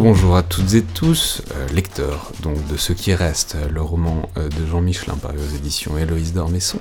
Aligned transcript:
Rebonjour 0.00 0.34
à 0.34 0.42
toutes 0.42 0.72
et 0.72 0.82
tous, 0.82 1.42
euh, 1.54 1.68
lecteurs 1.74 2.32
donc 2.42 2.66
de 2.68 2.78
Ce 2.78 2.94
qui 2.94 3.12
reste, 3.12 3.58
le 3.70 3.82
roman 3.82 4.30
euh, 4.38 4.48
de 4.48 4.64
Jean 4.64 4.80
Michelin 4.80 5.12
paru 5.16 5.36
aux 5.36 5.54
éditions 5.54 5.98
Héloïse 5.98 6.32
d'Ormesson, 6.32 6.78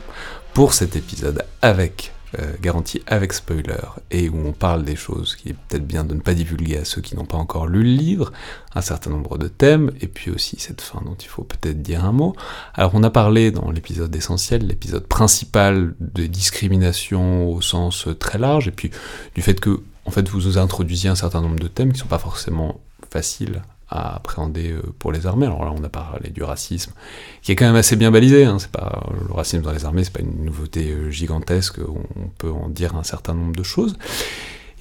pour 0.54 0.74
cet 0.74 0.96
épisode 0.96 1.44
avec 1.62 2.14
euh, 2.40 2.54
garantie 2.62 3.02
avec 3.08 3.34
spoiler 3.34 3.76
et 4.10 4.30
où 4.30 4.48
on 4.48 4.54
parle 4.54 4.86
des 4.86 4.96
choses 4.96 5.36
qui 5.36 5.50
est 5.50 5.54
peut-être 5.54 5.86
bien 5.86 6.06
de 6.06 6.14
ne 6.14 6.22
pas 6.22 6.34
divulguer 6.34 6.78
à 6.78 6.86
ceux 6.86 7.02
qui 7.02 7.18
n'ont 7.18 7.26
pas 7.26 7.36
encore 7.36 7.68
lu 7.68 7.84
le 7.84 7.90
livre, 7.90 8.32
un 8.74 8.80
certain 8.80 9.10
nombre 9.10 9.38
de 9.38 9.50
thèmes 9.50 9.92
et 10.00 10.08
puis 10.08 10.32
aussi 10.32 10.56
cette 10.58 10.80
fin 10.80 11.02
dont 11.04 11.16
il 11.16 11.28
faut 11.28 11.44
peut-être 11.44 11.82
dire 11.82 12.06
un 12.06 12.14
mot. 12.14 12.38
Alors 12.74 12.92
on 12.94 13.04
a 13.04 13.10
parlé 13.10 13.52
dans 13.52 13.70
l'épisode 13.70 14.16
essentiel, 14.16 14.66
l'épisode 14.66 15.06
principal 15.06 15.94
de 16.00 16.26
discrimination 16.26 17.52
au 17.52 17.60
sens 17.60 18.08
très 18.18 18.40
large 18.40 18.70
et 18.70 18.72
puis 18.72 18.92
du 19.36 19.42
fait 19.42 19.60
que 19.60 19.82
en 20.06 20.12
fait 20.12 20.30
vous 20.30 20.58
introduisiez 20.58 21.10
un 21.10 21.16
certain 21.16 21.42
nombre 21.42 21.60
de 21.60 21.68
thèmes 21.68 21.92
qui 21.92 22.00
sont 22.00 22.08
pas 22.08 22.18
forcément 22.18 22.80
faciles 23.12 23.62
à 23.90 24.16
appréhender 24.16 24.72
euh, 24.72 24.82
pour 25.00 25.12
les 25.12 25.26
armées. 25.26 25.48
Alors 25.48 25.66
là, 25.66 25.74
on 25.76 25.84
a 25.84 25.90
parlé 25.90 26.30
du 26.30 26.44
racisme, 26.44 26.94
qui 27.42 27.52
est 27.52 27.56
quand 27.56 27.66
même 27.66 27.76
assez 27.76 27.96
bien 27.96 28.12
balisé. 28.12 28.46
Hein. 28.46 28.58
C'est 28.60 28.72
pas 28.72 29.10
le 29.28 29.34
racisme 29.34 29.64
dans 29.64 29.72
les 29.72 29.86
armées, 29.86 30.04
c'est 30.04 30.14
pas 30.14 30.22
une 30.22 30.46
nouveauté 30.46 30.92
euh, 30.92 31.10
gigantesque. 31.10 31.80
On 31.80 32.28
peut 32.38 32.52
en 32.52 32.70
dire 32.70 32.96
un 32.96 33.04
certain 33.04 33.34
nombre 33.34 33.56
de 33.56 33.64
choses. 33.64 33.98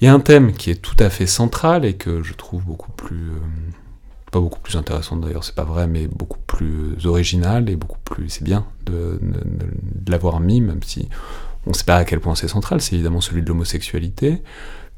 Il 0.01 0.05
y 0.05 0.07
a 0.07 0.13
un 0.13 0.19
thème 0.19 0.53
qui 0.53 0.69
est 0.69 0.81
tout 0.81 0.95
à 0.99 1.09
fait 1.09 1.25
central 1.25 1.85
et 1.85 1.95
que 1.95 2.23
je 2.23 2.33
trouve 2.33 2.63
beaucoup 2.63 2.91
plus 2.91 3.31
euh, 3.31 3.39
pas 4.31 4.39
beaucoup 4.39 4.59
plus 4.59 4.75
intéressant 4.75 5.15
d'ailleurs, 5.15 5.43
c'est 5.43 5.55
pas 5.55 5.63
vrai, 5.63 5.87
mais 5.87 6.07
beaucoup 6.07 6.39
plus 6.45 7.05
original 7.05 7.69
et 7.69 7.75
beaucoup 7.75 7.97
plus. 8.05 8.29
C'est 8.29 8.43
bien 8.43 8.65
de, 8.85 9.19
l'avoir 10.07 10.39
mis, 10.39 10.61
même 10.61 10.83
si 10.83 11.09
on 11.65 11.73
sait 11.73 11.83
pas 11.83 11.97
à 11.97 12.05
quel 12.05 12.19
point 12.19 12.35
c'est 12.35 12.47
central. 12.47 12.79
C'est 12.79 12.93
évidemment 12.93 13.21
celui 13.21 13.41
de 13.41 13.47
l'homosexualité, 13.47 14.41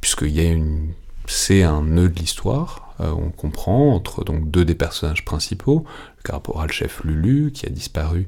puisqu'il 0.01 0.31
y 0.31 0.41
a 0.41 0.51
une 0.51 0.89
c'est 1.31 1.63
un 1.63 1.81
nœud 1.81 2.09
de 2.09 2.19
l'histoire. 2.19 2.93
Euh, 2.99 3.11
on 3.11 3.29
comprend 3.29 3.93
entre 3.95 4.25
donc 4.25 4.51
deux 4.51 4.65
des 4.65 4.75
personnages 4.75 5.23
principaux, 5.23 5.85
le 6.17 6.23
caporal 6.23 6.71
chef 6.71 7.03
Lulu 7.05 7.51
qui 7.53 7.65
a 7.65 7.69
disparu 7.69 8.27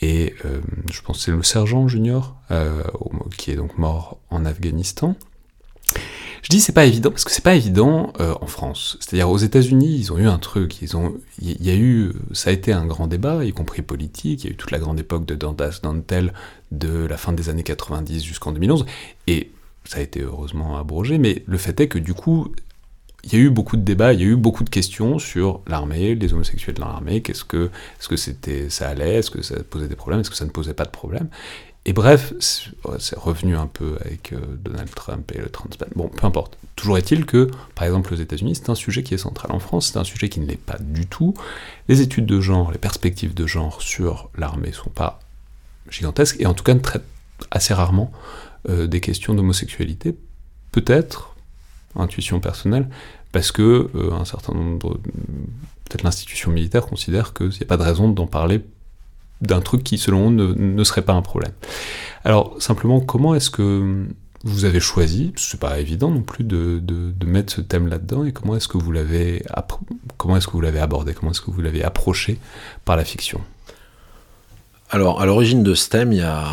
et 0.00 0.34
euh, 0.44 0.60
je 0.90 1.02
pense 1.02 1.24
c'est 1.24 1.30
le 1.30 1.42
sergent 1.42 1.88
junior 1.88 2.36
euh, 2.50 2.82
qui 3.36 3.50
est 3.50 3.56
donc 3.56 3.76
mort 3.76 4.18
en 4.30 4.46
Afghanistan. 4.46 5.14
Je 6.42 6.48
dis 6.48 6.60
c'est 6.60 6.72
pas 6.72 6.86
évident 6.86 7.10
parce 7.10 7.24
que 7.24 7.32
c'est 7.32 7.44
pas 7.44 7.54
évident 7.54 8.12
en 8.18 8.46
France. 8.46 8.96
C'est-à-dire 9.00 9.28
aux 9.28 9.38
États-Unis, 9.38 9.96
ils 9.98 10.12
ont 10.12 10.18
eu 10.18 10.28
un 10.28 10.38
truc, 10.38 10.80
ils 10.80 10.96
ont, 10.96 11.16
il 11.42 11.62
y 11.66 11.70
a 11.70 11.74
eu, 11.74 12.12
ça 12.32 12.50
a 12.50 12.52
été 12.52 12.72
un 12.72 12.86
grand 12.86 13.08
débat, 13.08 13.44
y 13.44 13.52
compris 13.52 13.82
politique. 13.82 14.44
Il 14.44 14.46
y 14.46 14.50
a 14.50 14.52
eu 14.52 14.56
toute 14.56 14.70
la 14.70 14.78
grande 14.78 15.00
époque 15.00 15.26
de 15.26 15.34
Dantas 15.34 15.80
Dantel 15.82 16.32
de 16.70 17.06
la 17.06 17.16
fin 17.16 17.32
des 17.32 17.48
années 17.48 17.64
90 17.64 18.22
jusqu'en 18.22 18.52
2011, 18.52 18.86
et 19.26 19.50
ça 19.88 19.98
a 19.98 20.00
été 20.02 20.20
heureusement 20.20 20.76
abrogé, 20.76 21.16
mais 21.16 21.42
le 21.46 21.56
fait 21.56 21.80
est 21.80 21.88
que 21.88 21.98
du 21.98 22.12
coup, 22.12 22.52
il 23.24 23.32
y 23.32 23.36
a 23.36 23.38
eu 23.38 23.48
beaucoup 23.48 23.78
de 23.78 23.82
débats, 23.82 24.12
il 24.12 24.20
y 24.20 24.22
a 24.22 24.26
eu 24.26 24.36
beaucoup 24.36 24.62
de 24.62 24.68
questions 24.68 25.18
sur 25.18 25.62
l'armée, 25.66 26.14
les 26.14 26.34
homosexuels 26.34 26.76
dans 26.76 26.88
l'armée, 26.88 27.22
qu'est-ce 27.22 27.42
que, 27.44 27.70
est-ce 27.98 28.06
que 28.06 28.16
c'était, 28.16 28.68
ça 28.68 28.86
allait, 28.86 29.14
est-ce 29.14 29.30
que 29.30 29.40
ça 29.40 29.56
posait 29.62 29.88
des 29.88 29.96
problèmes, 29.96 30.20
est-ce 30.20 30.28
que 30.28 30.36
ça 30.36 30.44
ne 30.44 30.50
posait 30.50 30.74
pas 30.74 30.84
de 30.84 30.90
problème. 30.90 31.28
Et 31.86 31.94
bref, 31.94 32.34
c'est 32.38 33.18
revenu 33.18 33.56
un 33.56 33.66
peu 33.66 33.96
avec 34.02 34.34
euh, 34.34 34.40
Donald 34.62 34.90
Trump 34.94 35.32
et 35.34 35.38
le 35.38 35.48
trans 35.48 35.70
Bon, 35.96 36.08
peu 36.08 36.26
importe. 36.26 36.58
Toujours 36.76 36.98
est-il 36.98 37.24
que, 37.24 37.50
par 37.74 37.86
exemple, 37.86 38.12
aux 38.12 38.16
États-Unis, 38.18 38.56
c'est 38.56 38.68
un 38.68 38.74
sujet 38.74 39.02
qui 39.02 39.14
est 39.14 39.18
central. 39.18 39.52
En 39.52 39.58
France, 39.58 39.90
c'est 39.90 39.98
un 39.98 40.04
sujet 40.04 40.28
qui 40.28 40.40
ne 40.40 40.46
l'est 40.46 40.60
pas 40.60 40.76
du 40.78 41.06
tout. 41.06 41.32
Les 41.88 42.02
études 42.02 42.26
de 42.26 42.42
genre, 42.42 42.72
les 42.72 42.78
perspectives 42.78 43.32
de 43.32 43.46
genre 43.46 43.80
sur 43.80 44.28
l'armée 44.36 44.72
sont 44.72 44.90
pas 44.90 45.18
gigantesques, 45.88 46.36
et 46.40 46.46
en 46.46 46.52
tout 46.52 46.62
cas 46.62 46.74
ne 46.74 46.80
traitent 46.80 47.06
assez 47.50 47.74
rarement 47.74 48.12
euh, 48.68 48.86
des 48.86 49.00
questions 49.00 49.34
d'homosexualité, 49.34 50.16
peut-être, 50.72 51.36
intuition 51.96 52.40
personnelle, 52.40 52.88
parce 53.32 53.52
que 53.52 53.90
euh, 53.94 54.12
un 54.12 54.24
certain 54.24 54.54
nombre, 54.54 54.98
peut-être 55.84 56.02
l'institution 56.02 56.50
militaire 56.50 56.86
considère 56.86 57.34
qu'il 57.34 57.48
n'y 57.48 57.62
a 57.62 57.66
pas 57.66 57.76
de 57.76 57.82
raison 57.82 58.08
d'en 58.08 58.26
parler 58.26 58.64
d'un 59.40 59.60
truc 59.60 59.84
qui, 59.84 59.98
selon 59.98 60.30
eux, 60.32 60.54
ne, 60.56 60.84
serait 60.84 61.02
pas 61.02 61.12
un 61.12 61.22
problème. 61.22 61.52
Alors, 62.24 62.60
simplement, 62.60 63.00
comment 63.00 63.34
est-ce 63.34 63.50
que 63.50 64.06
vous 64.44 64.64
avez 64.64 64.80
choisi, 64.80 65.32
c'est 65.36 65.60
pas 65.60 65.78
évident 65.78 66.10
non 66.10 66.22
plus 66.22 66.44
de, 66.44 66.80
de, 66.80 67.26
mettre 67.26 67.52
ce 67.52 67.60
thème 67.60 67.86
là-dedans, 67.88 68.24
et 68.24 68.32
comment 68.32 68.56
est-ce 68.56 68.68
que 68.68 68.78
vous 68.78 68.92
l'avez 68.92 69.44
comment 70.16 70.36
est-ce 70.36 70.46
que 70.46 70.52
vous 70.52 70.60
l'avez 70.60 70.80
abordé, 70.80 71.14
comment 71.14 71.30
est-ce 71.30 71.40
que 71.40 71.50
vous 71.50 71.60
l'avez 71.60 71.84
approché 71.84 72.38
par 72.84 72.96
la 72.96 73.04
fiction? 73.04 73.40
Alors, 74.90 75.20
à 75.20 75.26
l'origine 75.26 75.62
de 75.62 75.74
ce 75.74 75.90
thème, 75.90 76.12
il 76.12 76.18
y 76.18 76.22
a 76.22 76.48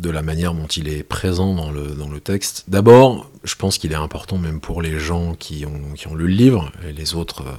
de 0.00 0.10
la 0.10 0.22
manière 0.22 0.54
dont 0.54 0.66
il 0.66 0.88
est 0.88 1.02
présent 1.02 1.54
dans 1.54 1.70
le, 1.70 1.88
dans 1.88 2.08
le 2.08 2.20
texte. 2.20 2.64
D'abord, 2.68 3.30
je 3.44 3.54
pense 3.54 3.76
qu'il 3.76 3.92
est 3.92 3.96
important, 3.96 4.38
même 4.38 4.60
pour 4.60 4.80
les 4.80 4.98
gens 4.98 5.34
qui 5.34 5.66
ont, 5.66 5.94
qui 5.94 6.08
ont 6.08 6.14
lu 6.14 6.26
le 6.26 6.34
livre, 6.34 6.72
et 6.88 6.92
les 6.92 7.14
autres, 7.14 7.42
euh, 7.42 7.52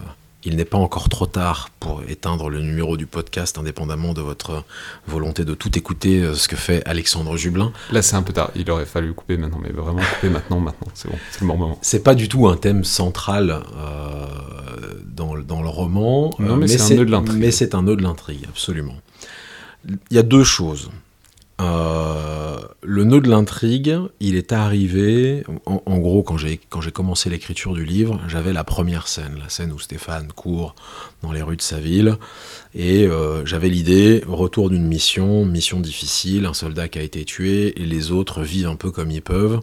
il 0.43 0.55
n'est 0.55 0.65
pas 0.65 0.79
encore 0.79 1.07
trop 1.07 1.27
tard 1.27 1.69
pour 1.79 2.01
éteindre 2.07 2.49
le 2.49 2.61
numéro 2.61 2.97
du 2.97 3.05
podcast, 3.05 3.59
indépendamment 3.59 4.13
de 4.13 4.21
votre 4.21 4.63
volonté 5.07 5.45
de 5.45 5.53
tout 5.53 5.77
écouter, 5.77 6.21
euh, 6.21 6.33
ce 6.33 6.47
que 6.47 6.55
fait 6.55 6.81
Alexandre 6.87 7.37
Jublin. 7.37 7.71
Là, 7.91 8.01
c'est 8.01 8.15
un 8.15 8.23
peu 8.23 8.33
tard, 8.33 8.49
il 8.55 8.69
aurait 8.71 8.87
fallu 8.87 9.13
couper 9.13 9.37
maintenant, 9.37 9.59
mais 9.61 9.69
vraiment 9.69 10.01
couper 10.15 10.29
maintenant, 10.33 10.59
maintenant, 10.59 10.87
c'est 10.95 11.09
bon, 11.09 11.17
c'est 11.29 11.41
le 11.41 11.47
bon 11.47 11.57
moment. 11.57 11.77
C'est 11.83 12.03
pas 12.03 12.15
du 12.15 12.27
tout 12.27 12.47
un 12.47 12.57
thème 12.57 12.83
central 12.83 13.61
euh, 13.77 14.25
dans, 15.05 15.37
dans, 15.37 15.61
le 15.61 15.69
roman, 15.69 16.33
non, 16.39 16.57
mais, 16.57 16.67
c'est 16.67 16.81
un 16.81 16.97
nœud 16.97 17.05
de 17.05 17.11
l'intrigue. 17.11 17.39
Mais 17.39 17.51
c'est 17.51 17.75
un 17.75 17.83
nœud 17.83 17.95
de 17.95 18.01
l'intrigue, 18.01 18.45
absolument. 18.49 18.95
Il 19.87 20.15
y 20.15 20.17
a 20.17 20.23
deux 20.23 20.43
choses. 20.43 20.89
Euh, 21.61 22.59
le 22.81 23.03
nœud 23.03 23.21
de 23.21 23.29
l'intrigue, 23.29 23.95
il 24.19 24.35
est 24.35 24.51
arrivé, 24.51 25.43
en, 25.65 25.99
gros, 25.99 26.23
quand 26.23 26.37
j'ai, 26.37 26.59
commencé 26.91 27.29
l'écriture 27.29 27.73
du 27.73 27.85
livre, 27.85 28.19
j'avais 28.27 28.53
la 28.53 28.63
première 28.63 29.07
scène, 29.07 29.37
la 29.39 29.49
scène 29.49 29.71
où 29.71 29.77
Stéphane 29.77 30.31
court 30.33 30.75
dans 31.21 31.31
les 31.31 31.43
rues 31.43 31.57
de 31.57 31.61
sa 31.61 31.79
ville, 31.79 32.17
et 32.73 33.05
euh, 33.05 33.45
j'avais 33.45 33.69
l'idée, 33.69 34.23
retour 34.27 34.71
d'une 34.71 34.87
mission, 34.87 35.45
mission 35.45 35.79
difficile, 35.79 36.45
un 36.45 36.55
soldat 36.55 36.87
qui 36.87 36.97
a 36.97 37.03
été 37.03 37.23
tué, 37.25 37.79
et 37.79 37.85
les 37.85 38.11
autres 38.11 38.41
vivent 38.41 38.67
un 38.67 38.75
peu 38.75 38.89
comme 38.89 39.11
ils 39.11 39.21
peuvent, 39.21 39.59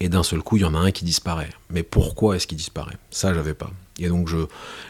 et 0.00 0.08
d'un 0.10 0.22
seul 0.22 0.42
coup, 0.42 0.56
il 0.56 0.62
y 0.62 0.66
en 0.66 0.74
a 0.74 0.78
un 0.78 0.90
qui 0.90 1.04
disparaît. 1.04 1.50
Mais 1.70 1.82
pourquoi 1.82 2.36
est-ce 2.36 2.46
qu'il 2.46 2.58
disparaît? 2.58 2.96
Ça, 3.10 3.32
j'avais 3.32 3.54
pas. 3.54 3.70
Et 3.98 4.08
donc, 4.08 4.28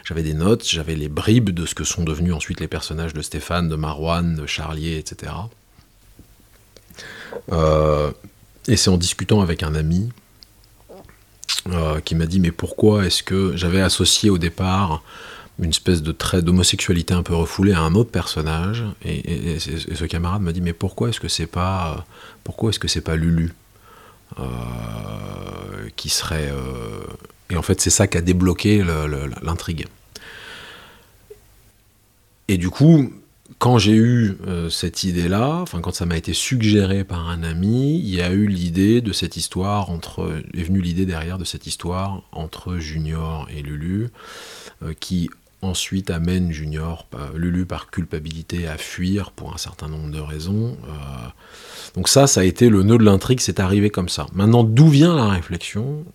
j'avais 0.03 0.21
des 0.21 0.35
notes, 0.35 0.67
j'avais 0.67 0.95
les 0.95 1.09
bribes 1.09 1.49
de 1.49 1.65
ce 1.65 1.73
que 1.73 1.83
sont 1.83 2.03
devenus 2.03 2.33
ensuite 2.33 2.59
les 2.59 2.67
personnages 2.67 3.13
de 3.13 3.21
Stéphane, 3.21 3.67
de 3.67 3.75
Marouane, 3.75 4.35
de 4.35 4.45
Charlier, 4.45 4.97
etc. 4.97 5.31
Euh, 7.51 8.11
et 8.67 8.77
c'est 8.77 8.89
en 8.89 8.97
discutant 8.97 9.41
avec 9.41 9.63
un 9.63 9.75
ami 9.75 10.09
euh, 11.67 11.99
qui 12.01 12.15
m'a 12.15 12.25
dit 12.25 12.39
mais 12.39 12.51
pourquoi 12.51 13.05
est-ce 13.05 13.23
que 13.23 13.55
j'avais 13.55 13.81
associé 13.81 14.29
au 14.29 14.37
départ 14.37 15.03
une 15.61 15.71
espèce 15.71 16.01
de 16.01 16.13
trait 16.13 16.41
d'homosexualité 16.41 17.13
un 17.13 17.23
peu 17.23 17.35
refoulé 17.35 17.73
à 17.73 17.81
un 17.81 17.95
autre 17.95 18.11
personnage? 18.11 18.83
Et, 19.03 19.59
ce 19.59 20.05
camarade 20.05 20.41
m'a 20.41 20.51
dit 20.51 20.61
mais 20.61 20.73
pourquoi 20.73 21.09
est-ce 21.09 21.19
que 21.19 21.27
c'est 21.27 21.47
pas 21.47 22.05
est-ce 22.69 22.79
que 22.79 22.99
pas 22.99 23.15
Lulu 23.15 23.53
euh, 24.39 24.43
qui 25.95 26.09
serait 26.09 26.51
et 27.49 27.57
en 27.57 27.61
fait 27.61 27.81
c'est 27.81 27.89
ça 27.89 28.07
qui 28.07 28.17
a 28.17 28.21
débloqué 28.21 28.83
l'intrigue. 29.41 29.87
Et 32.47 32.57
du 32.57 32.69
coup 32.69 33.11
quand 33.57 33.77
j'ai 33.77 33.95
eu 33.95 34.37
euh, 34.47 34.69
cette 34.69 35.03
idée-là, 35.03 35.55
enfin 35.61 35.81
quand 35.81 35.93
ça 35.93 36.05
m'a 36.05 36.17
été 36.17 36.33
suggéré 36.33 37.03
par 37.03 37.27
un 37.29 37.43
ami, 37.43 37.99
il 37.99 38.13
y 38.13 38.21
a 38.21 38.31
eu 38.31 38.47
l'idée 38.47 39.01
de 39.01 39.11
cette 39.11 39.37
histoire 39.37 39.89
entre, 39.89 40.41
est 40.53 40.63
venue 40.63 40.81
l'idée 40.81 41.05
derrière 41.05 41.37
de 41.37 41.43
cette 41.43 41.65
histoire 41.67 42.23
entre 42.31 42.77
Junior 42.77 43.47
et 43.55 43.61
Lulu, 43.61 44.09
euh, 44.83 44.93
qui 44.99 45.29
ensuite 45.61 46.09
amène 46.09 46.53
Junior, 46.53 47.05
Lulu 47.35 47.65
par 47.65 47.89
culpabilité 47.89 48.65
à 48.65 48.77
fuir 48.77 49.31
pour 49.31 49.53
un 49.53 49.57
certain 49.57 49.89
nombre 49.89 50.09
de 50.09 50.19
raisons. 50.21 50.77
Euh. 50.87 51.27
donc 51.95 52.07
ça, 52.07 52.27
ça 52.27 52.41
a 52.41 52.43
été 52.45 52.69
le 52.69 52.83
nœud 52.83 52.97
de 52.97 53.03
l'intrigue, 53.03 53.41
c'est 53.41 53.59
arrivé 53.59 53.89
comme 53.89 54.07
ça. 54.07 54.27
Maintenant, 54.31 54.63
d'où 54.63 54.87
vient 54.87 55.13
la 55.13 55.27
réflexion 55.27 56.05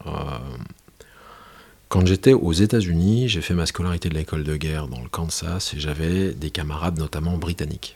quand 1.95 2.05
j'étais 2.05 2.33
aux 2.33 2.53
États-Unis, 2.53 3.29
j'ai 3.29 3.41
fait 3.41 3.55
ma 3.55 3.67
scolarité 3.67 4.09
de 4.09 4.15
l'école 4.15 4.43
de 4.43 4.57
guerre 4.57 4.89
dans 4.89 5.01
le 5.01 5.09
Kansas 5.09 5.75
et 5.75 5.79
j'avais 5.79 6.33
des 6.33 6.51
camarades 6.51 6.99
notamment 6.99 7.37
britanniques. 7.37 7.95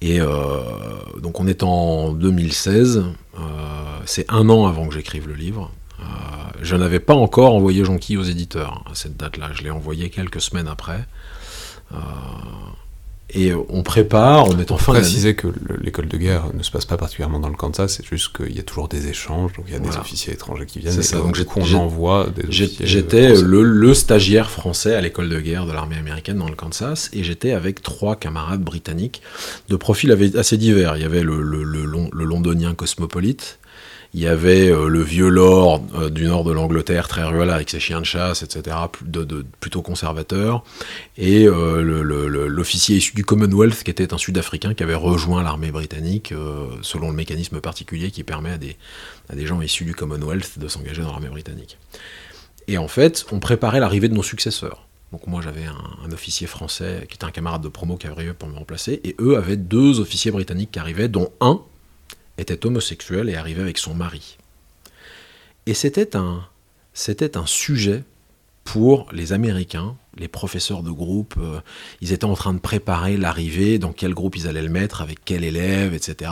Et 0.00 0.18
euh, 0.18 0.62
donc 1.20 1.40
on 1.40 1.46
est 1.46 1.62
en 1.62 2.12
2016, 2.12 3.04
euh, 3.34 3.38
c'est 4.06 4.24
un 4.32 4.48
an 4.48 4.66
avant 4.66 4.88
que 4.88 4.94
j'écrive 4.94 5.28
le 5.28 5.34
livre. 5.34 5.70
Euh, 6.00 6.04
je 6.62 6.74
n'avais 6.74 7.00
pas 7.00 7.12
encore 7.12 7.54
envoyé 7.54 7.84
Jonquille 7.84 8.16
aux 8.16 8.22
éditeurs 8.22 8.82
à 8.90 8.94
cette 8.94 9.18
date-là, 9.18 9.50
je 9.52 9.60
l'ai 9.60 9.70
envoyé 9.70 10.08
quelques 10.08 10.40
semaines 10.40 10.68
après. 10.68 11.04
Et 13.34 13.52
on 13.54 13.82
prépare, 13.82 14.48
on 14.48 14.58
est 14.58 14.70
en 14.70 14.76
fin 14.76 14.92
préciser 14.92 15.34
que 15.34 15.48
l'école 15.80 16.06
de 16.06 16.18
guerre 16.18 16.44
ne 16.52 16.62
se 16.62 16.70
passe 16.70 16.84
pas 16.84 16.98
particulièrement 16.98 17.38
dans 17.38 17.48
le 17.48 17.56
Kansas, 17.56 17.94
c'est 17.96 18.04
juste 18.04 18.36
qu'il 18.36 18.54
y 18.54 18.60
a 18.60 18.62
toujours 18.62 18.88
des 18.88 19.08
échanges, 19.08 19.52
donc 19.54 19.64
il 19.68 19.72
y 19.72 19.76
a 19.76 19.78
des 19.78 19.96
officiers 19.96 20.34
étrangers 20.34 20.66
qui 20.66 20.80
viennent, 20.80 20.98
et 20.98 21.02
ça, 21.02 21.16
donc, 21.16 21.38
on 21.56 21.74
envoie 21.74 22.28
des 22.36 22.44
J'étais 22.50 23.34
le, 23.34 23.62
le, 23.62 23.94
stagiaire 23.94 24.50
français 24.50 24.94
à 24.94 25.00
l'école 25.00 25.30
de 25.30 25.40
guerre 25.40 25.64
de 25.64 25.72
l'armée 25.72 25.96
américaine 25.96 26.36
dans 26.36 26.48
le 26.48 26.56
Kansas, 26.56 27.08
et 27.14 27.24
j'étais 27.24 27.52
avec 27.52 27.82
trois 27.82 28.16
camarades 28.16 28.62
britanniques 28.62 29.22
de 29.68 29.76
profils 29.76 30.12
assez 30.36 30.58
divers. 30.58 30.96
Il 30.96 31.02
y 31.02 31.06
avait 31.06 31.22
le, 31.22 31.40
le, 31.40 31.64
le 31.64 32.24
londonien 32.24 32.74
cosmopolite, 32.74 33.58
il 34.14 34.20
y 34.20 34.26
avait 34.26 34.70
euh, 34.70 34.88
le 34.88 35.02
vieux 35.02 35.28
lord 35.28 35.82
euh, 35.94 36.10
du 36.10 36.26
nord 36.26 36.44
de 36.44 36.52
l'Angleterre, 36.52 37.08
très 37.08 37.24
rural 37.24 37.50
avec 37.50 37.70
ses 37.70 37.80
chiens 37.80 38.00
de 38.00 38.06
chasse, 38.06 38.42
etc., 38.42 38.76
de, 39.02 39.44
plutôt 39.60 39.82
conservateur, 39.82 40.64
et 41.16 41.46
l'officier 41.46 42.96
issu 42.96 43.14
du 43.14 43.24
Commonwealth, 43.24 43.82
qui 43.82 43.90
était 43.90 44.12
un 44.12 44.18
Sud-Africain 44.18 44.74
qui 44.74 44.82
avait 44.82 44.94
rejoint 44.94 45.42
l'armée 45.42 45.70
britannique, 45.70 46.34
selon 46.82 47.08
le 47.08 47.14
mécanisme 47.14 47.60
particulier 47.60 48.10
qui 48.10 48.24
permet 48.24 48.52
à 48.52 48.58
des, 48.58 48.76
à 49.30 49.34
des 49.34 49.46
gens 49.46 49.60
issus 49.62 49.84
du 49.84 49.94
Commonwealth 49.94 50.58
de 50.58 50.68
s'engager 50.68 51.02
dans 51.02 51.10
l'armée 51.10 51.28
britannique. 51.28 51.78
Et 52.68 52.78
en 52.78 52.88
fait, 52.88 53.24
on 53.32 53.40
préparait 53.40 53.80
l'arrivée 53.80 54.08
de 54.08 54.14
nos 54.14 54.22
successeurs. 54.22 54.86
Donc 55.12 55.26
moi 55.26 55.42
j'avais 55.42 55.64
un, 55.64 56.10
officier 56.10 56.46
français 56.46 57.06
qui 57.08 57.16
était 57.16 57.24
un 57.24 57.30
camarade 57.30 57.62
de 57.62 57.68
promo 57.68 57.96
qui 57.96 58.06
arrivait 58.06 58.32
pour 58.32 58.48
me 58.48 58.56
remplacer, 58.56 59.00
et 59.04 59.14
eux 59.20 59.36
avaient 59.36 59.58
deux 59.58 60.00
officiers 60.00 60.30
britanniques 60.30 60.72
qui 60.72 60.78
arrivaient, 60.78 61.08
dont 61.08 61.30
un 61.40 61.60
était 62.38 62.64
homosexuel 62.66 63.28
et 63.28 63.36
arrivait 63.36 63.62
avec 63.62 63.78
son 63.78 63.94
mari. 63.94 64.38
Et 65.66 65.74
c'était 65.74 66.16
un, 66.16 66.46
c'était 66.94 67.36
un 67.36 67.46
sujet 67.46 68.04
pour 68.64 69.08
les 69.12 69.32
Américains, 69.32 69.96
les 70.16 70.28
professeurs 70.28 70.82
de 70.82 70.90
groupe, 70.90 71.34
euh, 71.38 71.60
ils 72.00 72.12
étaient 72.12 72.24
en 72.24 72.34
train 72.34 72.54
de 72.54 72.58
préparer 72.58 73.16
l'arrivée, 73.16 73.78
dans 73.78 73.92
quel 73.92 74.14
groupe 74.14 74.36
ils 74.36 74.46
allaient 74.46 74.62
le 74.62 74.68
mettre, 74.68 75.00
avec 75.00 75.18
quel 75.24 75.42
élève, 75.42 75.94
etc. 75.94 76.30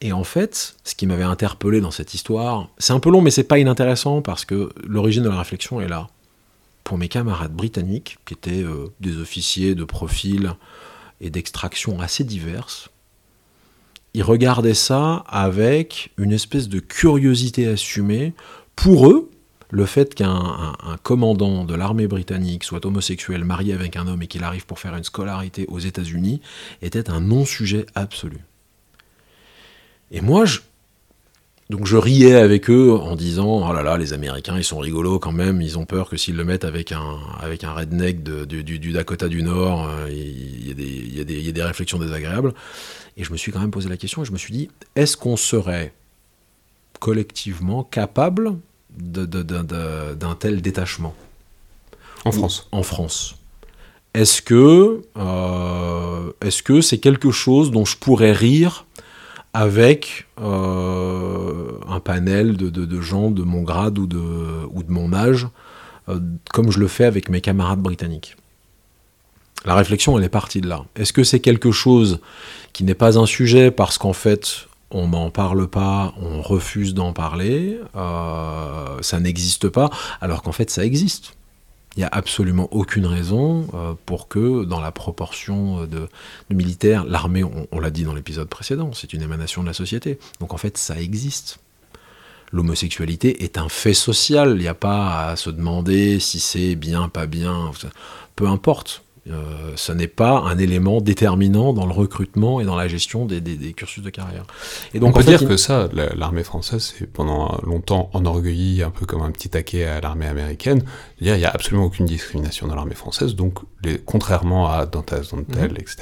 Et 0.00 0.12
en 0.12 0.24
fait, 0.24 0.76
ce 0.84 0.94
qui 0.94 1.06
m'avait 1.06 1.22
interpellé 1.22 1.80
dans 1.80 1.90
cette 1.90 2.14
histoire, 2.14 2.68
c'est 2.78 2.92
un 2.92 3.00
peu 3.00 3.10
long, 3.10 3.20
mais 3.20 3.30
c'est 3.30 3.44
pas 3.44 3.58
inintéressant 3.58 4.22
parce 4.22 4.44
que 4.44 4.72
l'origine 4.86 5.22
de 5.22 5.28
la 5.28 5.38
réflexion 5.38 5.80
est 5.80 5.88
là 5.88 6.08
pour 6.84 6.98
mes 6.98 7.08
camarades 7.08 7.54
britanniques, 7.54 8.18
qui 8.24 8.34
étaient 8.34 8.62
euh, 8.62 8.92
des 9.00 9.18
officiers 9.18 9.74
de 9.74 9.84
profil 9.84 10.54
et 11.20 11.30
d'extraction 11.30 12.00
assez 12.00 12.24
diverses, 12.24 12.90
ils 14.14 14.22
regardaient 14.22 14.74
ça 14.74 15.24
avec 15.28 16.12
une 16.18 16.32
espèce 16.32 16.68
de 16.68 16.80
curiosité 16.80 17.66
assumée. 17.66 18.34
Pour 18.76 19.08
eux, 19.08 19.30
le 19.70 19.86
fait 19.86 20.14
qu'un 20.14 20.74
commandant 21.02 21.64
de 21.64 21.74
l'armée 21.74 22.06
britannique 22.06 22.62
soit 22.62 22.84
homosexuel, 22.84 23.44
marié 23.44 23.72
avec 23.72 23.96
un 23.96 24.06
homme 24.06 24.22
et 24.22 24.26
qu'il 24.26 24.44
arrive 24.44 24.66
pour 24.66 24.78
faire 24.78 24.94
une 24.94 25.04
scolarité 25.04 25.64
aux 25.68 25.78
États-Unis 25.78 26.42
était 26.82 27.08
un 27.08 27.20
non-sujet 27.20 27.86
absolu. 27.94 28.38
Et 30.10 30.20
moi, 30.20 30.44
je, 30.44 30.58
donc 31.70 31.86
je 31.86 31.96
riais 31.96 32.34
avec 32.34 32.68
eux 32.68 32.92
en 32.92 33.16
disant 33.16 33.66
oh 33.66 33.72
là 33.72 33.82
là 33.82 33.96
les 33.96 34.12
Américains 34.12 34.58
ils 34.58 34.64
sont 34.64 34.78
rigolos 34.78 35.18
quand 35.18 35.32
même 35.32 35.62
ils 35.62 35.78
ont 35.78 35.86
peur 35.86 36.10
que 36.10 36.18
s'ils 36.18 36.36
le 36.36 36.44
mettent 36.44 36.66
avec 36.66 36.92
un 36.92 37.18
avec 37.40 37.64
un 37.64 37.72
redneck 37.72 38.22
du, 38.22 38.92
Dakota 38.92 39.28
du 39.28 39.42
Nord 39.42 39.88
euh, 39.88 40.10
il, 40.10 40.68
y 40.68 40.70
a 41.20 41.24
des, 41.24 41.52
des, 41.52 41.62
réflexions 41.62 41.98
désagréables 41.98 42.52
et 43.16 43.24
je 43.24 43.32
me 43.32 43.36
suis 43.36 43.52
quand 43.52 43.60
même 43.60 43.70
posé 43.70 43.88
la 43.88 43.96
question 43.96 44.22
et 44.22 44.24
je 44.24 44.32
me 44.32 44.38
suis 44.38 44.52
dit 44.52 44.70
est-ce 44.96 45.16
qu'on 45.16 45.36
serait 45.36 45.92
collectivement 47.00 47.84
capable 47.84 48.56
d'un 48.90 50.34
tel 50.38 50.62
détachement 50.62 51.14
en 52.24 52.32
France 52.32 52.68
en 52.72 52.82
France 52.82 53.36
est-ce 54.14 54.42
que 54.42 55.02
euh, 55.16 56.32
est-ce 56.42 56.62
que 56.62 56.82
c'est 56.82 56.98
quelque 56.98 57.30
chose 57.30 57.70
dont 57.70 57.86
je 57.86 57.96
pourrais 57.96 58.32
rire 58.32 58.84
avec 59.54 60.26
euh, 60.40 61.72
un 61.88 62.00
panel 62.00 62.56
de, 62.56 63.00
gens 63.00 63.30
de 63.30 63.42
mon 63.42 63.62
grade 63.62 63.98
ou 63.98 64.06
de, 64.06 64.20
ou 64.70 64.82
de 64.82 64.90
mon 64.90 65.12
âge, 65.12 65.46
euh, 66.08 66.20
comme 66.52 66.70
je 66.70 66.78
le 66.78 66.88
fais 66.88 67.04
avec 67.04 67.28
mes 67.28 67.40
camarades 67.40 67.80
britanniques? 67.80 68.36
La 69.64 69.74
réflexion, 69.74 70.18
elle 70.18 70.24
est 70.24 70.28
partie 70.28 70.60
de 70.60 70.68
là. 70.68 70.84
Est-ce 70.96 71.12
que 71.12 71.24
c'est 71.24 71.40
quelque 71.40 71.70
chose 71.70 72.20
qui 72.72 72.84
n'est 72.84 72.94
pas 72.94 73.18
un 73.18 73.26
sujet 73.26 73.70
parce 73.70 73.96
qu'en 73.98 74.12
fait, 74.12 74.66
on 74.90 75.08
n'en 75.08 75.30
parle 75.30 75.68
pas, 75.68 76.14
on 76.20 76.42
refuse 76.42 76.94
d'en 76.94 77.12
parler, 77.12 77.78
euh, 77.96 78.98
ça 79.00 79.20
n'existe 79.20 79.68
pas, 79.68 79.90
alors 80.20 80.42
qu'en 80.42 80.52
fait, 80.52 80.70
ça 80.70 80.84
existe? 80.84 81.34
Il 81.96 82.00
n'y 82.00 82.04
a 82.04 82.10
absolument 82.10 82.68
aucune 82.72 83.04
raison 83.04 83.68
euh, 83.74 83.92
pour 84.06 84.26
que, 84.26 84.64
dans 84.64 84.80
la 84.80 84.92
proportion 84.92 85.84
de, 85.84 86.08
militaires, 86.50 87.04
l'armée, 87.04 87.44
on, 87.44 87.80
l'a 87.80 87.90
dit 87.90 88.04
dans 88.04 88.14
l'épisode 88.14 88.48
précédent, 88.48 88.90
c'est 88.94 89.12
une 89.12 89.22
émanation 89.22 89.62
de 89.62 89.68
la 89.68 89.74
société. 89.74 90.18
Donc 90.40 90.54
en 90.54 90.56
fait, 90.56 90.78
ça 90.78 90.98
existe. 90.98 91.58
L'homosexualité 92.50 93.44
est 93.44 93.58
un 93.58 93.68
fait 93.68 93.94
social. 93.94 94.54
Il 94.56 94.62
n'y 94.62 94.68
a 94.68 94.74
pas 94.74 95.28
à 95.28 95.36
se 95.36 95.50
demander 95.50 96.18
si 96.18 96.40
c'est 96.40 96.74
bien, 96.76 97.08
pas 97.08 97.26
bien. 97.26 97.70
Peu 98.36 98.46
importe. 98.46 99.02
Euh, 99.30 99.72
ce 99.76 99.92
n'est 99.92 100.08
pas 100.08 100.40
un 100.40 100.58
élément 100.58 101.00
déterminant 101.00 101.72
dans 101.72 101.86
le 101.86 101.92
recrutement 101.92 102.60
et 102.60 102.64
dans 102.64 102.74
la 102.74 102.88
gestion 102.88 103.24
des, 103.24 103.40
cursus 103.72 104.02
de 104.02 104.10
carrière. 104.10 104.44
Et 104.94 104.98
donc, 104.98 105.10
on 105.10 105.20
peut 105.20 105.24
dire 105.24 105.46
que 105.46 105.56
ça, 105.56 105.88
l'armée 105.92 106.42
française, 106.42 106.94
c'est 106.98 107.06
pendant 107.06 107.60
longtemps 107.62 108.10
enorgueilli, 108.14 108.82
un 108.82 108.90
peu 108.90 109.06
comme 109.06 109.22
un 109.22 109.30
petit 109.30 109.48
taquet 109.48 109.84
à 109.84 110.00
l'armée 110.00 110.26
américaine. 110.26 110.82
Il 111.20 111.32
n'y 111.32 111.44
a 111.44 111.50
absolument 111.50 111.84
aucune 111.84 112.06
discrimination 112.06 112.66
dans 112.66 112.74
l'armée 112.74 112.96
française, 112.96 113.36
donc 113.36 113.60
les, 113.84 113.98
contrairement 113.98 114.68
à 114.68 114.86
Dantas, 114.86 115.28
Dantel, 115.30 115.70
mhm. 115.70 115.76
etc., 115.76 115.96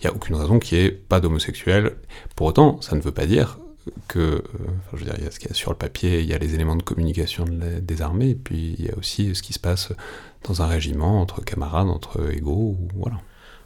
il 0.00 0.06
n'y 0.06 0.10
a 0.10 0.14
aucune 0.14 0.36
raison 0.36 0.58
qu'il 0.58 0.78
n'y 0.78 0.84
ait 0.84 0.90
pas 0.90 1.20
d'homosexuels. 1.20 1.96
Pour 2.34 2.46
autant, 2.46 2.80
ça 2.80 2.96
ne 2.96 3.02
veut 3.02 3.12
pas 3.12 3.26
dire 3.26 3.58
que, 4.08 4.18
euh, 4.18 4.42
je 4.92 4.98
veux 4.98 5.04
dire, 5.04 5.14
il 5.18 5.24
y 5.24 5.26
a 5.26 5.30
ce 5.30 5.38
qu'il 5.38 5.48
y 5.48 5.52
a 5.52 5.54
sur 5.54 5.70
le 5.70 5.76
papier, 5.76 6.20
il 6.20 6.26
y 6.26 6.34
a 6.34 6.38
les 6.38 6.54
éléments 6.54 6.76
de 6.76 6.82
communication 6.82 7.44
des 7.46 8.02
armées, 8.02 8.30
et 8.30 8.34
puis 8.34 8.76
il 8.78 8.84
y 8.84 8.90
a 8.90 8.96
aussi 8.96 9.34
ce 9.34 9.42
qui 9.42 9.52
se 9.52 9.58
passe 9.58 9.92
dans 10.46 10.62
un 10.62 10.66
régiment, 10.66 11.20
entre 11.20 11.42
camarades, 11.42 11.88
entre 11.88 12.32
égaux, 12.32 12.76
voilà. 12.94 13.20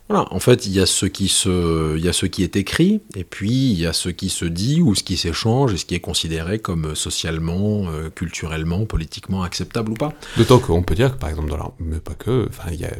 Voilà, 0.09 0.26
en 0.32 0.41
fait, 0.41 0.65
il 0.65 0.73
y, 0.73 0.81
a 0.81 0.87
ce 0.87 1.05
qui 1.05 1.29
se, 1.29 1.99
il 1.99 2.03
y 2.03 2.09
a 2.09 2.15
ce 2.15 2.25
qui 2.25 2.43
est 2.43 2.56
écrit, 2.56 3.03
et 3.15 3.25
puis 3.25 3.73
il 3.73 3.79
y 3.79 3.85
a 3.85 3.93
ce 3.93 4.09
qui 4.09 4.31
se 4.31 4.47
dit 4.47 4.81
ou 4.81 4.94
ce 4.94 5.03
qui 5.03 5.19
s'échange, 5.19 5.75
et 5.75 5.76
ce 5.76 5.85
qui 5.85 5.94
est 5.94 6.00
considéré 6.00 6.59
comme 6.59 6.94
socialement, 6.94 7.91
euh, 7.91 8.09
culturellement, 8.09 8.87
politiquement 8.87 9.43
acceptable 9.43 9.93
ou 9.93 9.94
pas. 9.94 10.14
D'autant 10.38 10.61
qu'on 10.61 10.82
peut 10.82 10.94
dire 10.94 11.12
que, 11.12 11.19
par 11.19 11.29
exemple, 11.29 11.50
dans 11.50 11.59
l'armée, 11.59 11.75
mais 11.81 12.00
pas 12.00 12.14
que, 12.14 12.47
enfin, 12.49 12.71
il 12.73 12.81
y 12.81 12.87
a, 12.87 12.93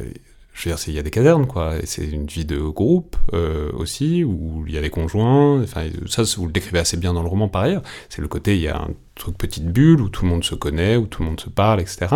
je 0.59 0.69
veux 0.69 0.75
dire, 0.75 0.83
il 0.87 0.93
y 0.93 0.99
a 0.99 1.03
des 1.03 1.09
casernes, 1.09 1.47
quoi, 1.47 1.75
c'est 1.85 2.05
une 2.05 2.25
vie 2.25 2.43
de 2.43 2.59
groupe 2.59 3.15
euh, 3.33 3.71
aussi, 3.73 4.25
où 4.25 4.65
il 4.67 4.73
y 4.73 4.77
a 4.77 4.81
des 4.81 4.89
conjoints, 4.89 5.61
enfin, 5.63 5.85
ça, 6.07 6.23
vous 6.37 6.47
le 6.47 6.51
décrivez 6.51 6.79
assez 6.79 6.97
bien 6.97 7.13
dans 7.13 7.23
le 7.23 7.29
roman 7.29 7.47
par 7.47 7.61
ailleurs, 7.61 7.81
c'est 8.09 8.21
le 8.21 8.27
côté, 8.27 8.55
il 8.55 8.61
y 8.61 8.67
a 8.67 8.77
un 8.77 8.89
truc 9.15 9.37
petite 9.37 9.67
bulle, 9.67 10.01
où 10.01 10.09
tout 10.09 10.25
le 10.25 10.31
monde 10.31 10.43
se 10.43 10.55
connaît, 10.55 10.97
où 10.97 11.07
tout 11.07 11.23
le 11.23 11.29
monde 11.29 11.39
se 11.39 11.49
parle, 11.49 11.79
etc. 11.79 12.07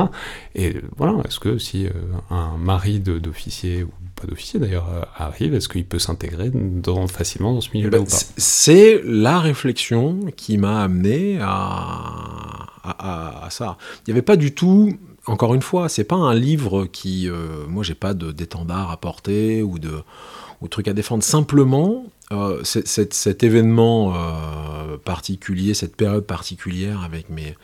Et 0.56 0.76
voilà, 0.98 1.22
est-ce 1.26 1.40
que 1.40 1.58
si 1.58 1.86
euh, 1.86 1.92
un 2.30 2.58
mari 2.58 3.00
d'officier, 3.00 3.84
ou 3.84 3.92
pas 4.20 4.28
d'officier 4.28 4.60
d'ailleurs, 4.60 4.90
euh, 4.94 5.04
arrive, 5.16 5.54
est-ce 5.54 5.70
qu'il 5.70 5.86
peut 5.86 6.00
s'intégrer 6.00 6.52
dans, 6.54 7.08
facilement 7.08 7.54
dans 7.54 7.62
ce 7.62 7.70
milieu-là 7.74 8.00
ou 8.02 8.06
pas? 8.06 8.18
C'est 8.38 9.02
la 9.06 9.40
réflexion 9.40 10.20
qui 10.36 10.58
m'a 10.58 10.84
amené 10.84 11.40
à, 11.40 12.68
à, 12.84 13.46
à, 13.46 13.50
ça. 13.50 13.78
Il 14.00 14.10
n'y 14.10 14.14
avait 14.14 14.22
pas 14.22 14.36
du 14.36 14.54
tout 14.54 14.98
encore 15.26 15.54
une 15.54 15.62
fois, 15.62 15.90
c'est 15.90 16.04
pas 16.04 16.16
un 16.16 16.36
livre 16.36 16.86
qui, 16.86 17.30
euh, 17.30 17.66
moi, 17.68 17.84
j'ai 17.84 17.96
pas 17.96 18.14
d'étendard 18.14 18.92
à 18.92 18.98
porter 18.98 19.62
ou 19.62 19.80
de 19.80 20.02
ou 20.62 20.68
truc 20.68 20.88
à 20.88 20.94
défendre. 20.94 21.24
Simplement, 21.24 22.06
euh, 22.32 22.62
cet 22.64 23.44
événement 23.44 24.14
euh, 24.16 24.98
particulier, 24.98 25.74
cette 25.74 25.96
période 25.96 26.26
particulière 26.26 27.04
avec 27.04 27.28
mes, 27.30 27.56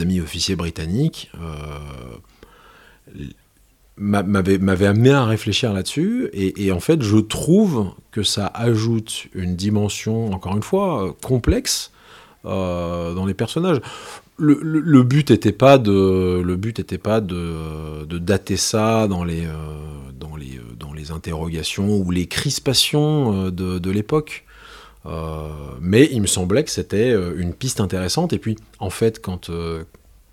amis 0.00 0.20
officiers 0.20 0.56
britanniques 0.56 1.30
m'avait 3.96 4.86
amené 4.86 5.10
à 5.10 5.24
réfléchir 5.24 5.72
là-dessus 5.72 6.30
et, 6.32 6.70
en 6.72 6.80
fait 6.80 7.02
je 7.02 7.16
trouve 7.16 7.92
que 8.12 8.22
ça 8.22 8.46
ajoute 8.46 9.26
une 9.34 9.56
dimension 9.56 10.32
encore 10.32 10.56
une 10.56 10.62
fois 10.62 11.16
complexe 11.22 11.92
dans 12.44 13.24
les 13.26 13.34
personnages 13.34 13.80
le, 14.38 15.02
but 15.02 15.30
n'était 15.30 15.52
pas 15.52 15.78
de 15.78 16.40
le 16.40 16.56
but 16.56 16.78
était 16.78 16.98
pas 16.98 17.20
de, 17.20 18.04
dater 18.18 18.56
ça 18.56 19.08
dans 19.08 19.24
les, 19.24 19.44
euh, 19.44 19.52
dans 20.18 20.36
les 20.36 20.56
euh, 20.56 20.74
dans 20.78 20.92
les 20.92 21.10
interrogations 21.10 21.96
ou 21.98 22.10
les 22.10 22.26
crispations 22.26 23.46
euh, 23.46 23.50
de, 23.50 23.90
l'époque 23.90 24.44
mais 25.80 26.08
il 26.12 26.20
me 26.20 26.26
semblait 26.26 26.64
que 26.64 26.70
c'était 26.70 27.14
une 27.36 27.54
piste 27.54 27.80
intéressante 27.80 28.34
et 28.34 28.38
puis 28.38 28.56
en 28.78 28.90
fait 28.90 29.22
quand 29.22 29.48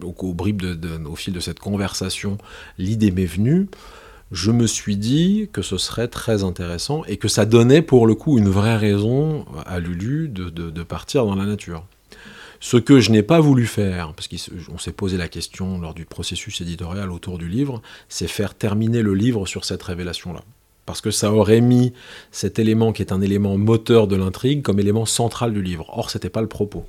au, 0.04 0.34
brib 0.34 0.62
au 1.06 1.16
fil 1.16 1.34
de 1.34 1.40
cette 1.40 1.60
conversation 1.60 2.38
l'idée 2.78 3.12
m'est 3.12 3.26
venue 3.26 3.70
je 4.34 4.52
me 4.52 4.68
suis 4.68 4.98
dit 4.98 5.50
que 5.54 5.62
ce 5.62 5.78
serait 5.78 6.10
très 6.10 6.44
intéressant 6.44 7.06
et 7.06 7.16
que 7.16 7.30
ça 7.30 7.46
donnait 7.46 7.82
pour 7.82 8.06
le 8.06 8.16
coup 8.16 8.38
une 8.38 8.50
vraie 8.50 8.76
raison 8.76 9.46
à 9.66 9.80
Lulu 9.80 10.28
de 10.28 10.84
partir 10.84 11.26
dans 11.26 11.36
la 11.36 11.46
nature. 11.46 11.86
Ce 12.66 12.78
que 12.78 13.00
je 13.00 13.12
n'ai 13.12 13.22
pas 13.22 13.42
voulu 13.42 13.68
faire, 13.68 14.14
parce 14.14 14.28
qu'on 14.28 14.80
s'est 14.80 14.92
posé 14.92 15.18
la 15.18 15.28
question 15.28 15.80
lors 15.80 15.94
du 15.94 16.04
processus 16.04 16.62
éditorial 16.62 17.12
autour 17.12 17.38
du 17.38 17.48
livre, 17.48 17.80
c'est 18.10 18.28
faire 18.28 18.56
terminer 18.56 19.04
le 19.04 19.14
livre 19.14 19.46
sur 19.46 19.66
cette 19.66 19.84
révélation-là. 19.84 20.42
Parce 20.88 21.00
que 21.00 21.12
ça 21.12 21.32
aurait 21.32 21.62
mis 21.62 21.94
cet 22.32 22.58
élément 22.58 22.92
qui 22.92 23.04
est 23.04 23.12
un 23.12 23.22
élément 23.22 23.56
moteur 23.60 24.08
de 24.08 24.16
l'intrigue 24.16 24.64
comme 24.64 24.80
élément 24.80 25.06
central 25.06 25.54
du 25.54 25.62
livre. 25.62 25.86
Or, 25.96 26.10
c'était 26.10 26.32
pas 26.32 26.42
le 26.42 26.48
propos. 26.48 26.88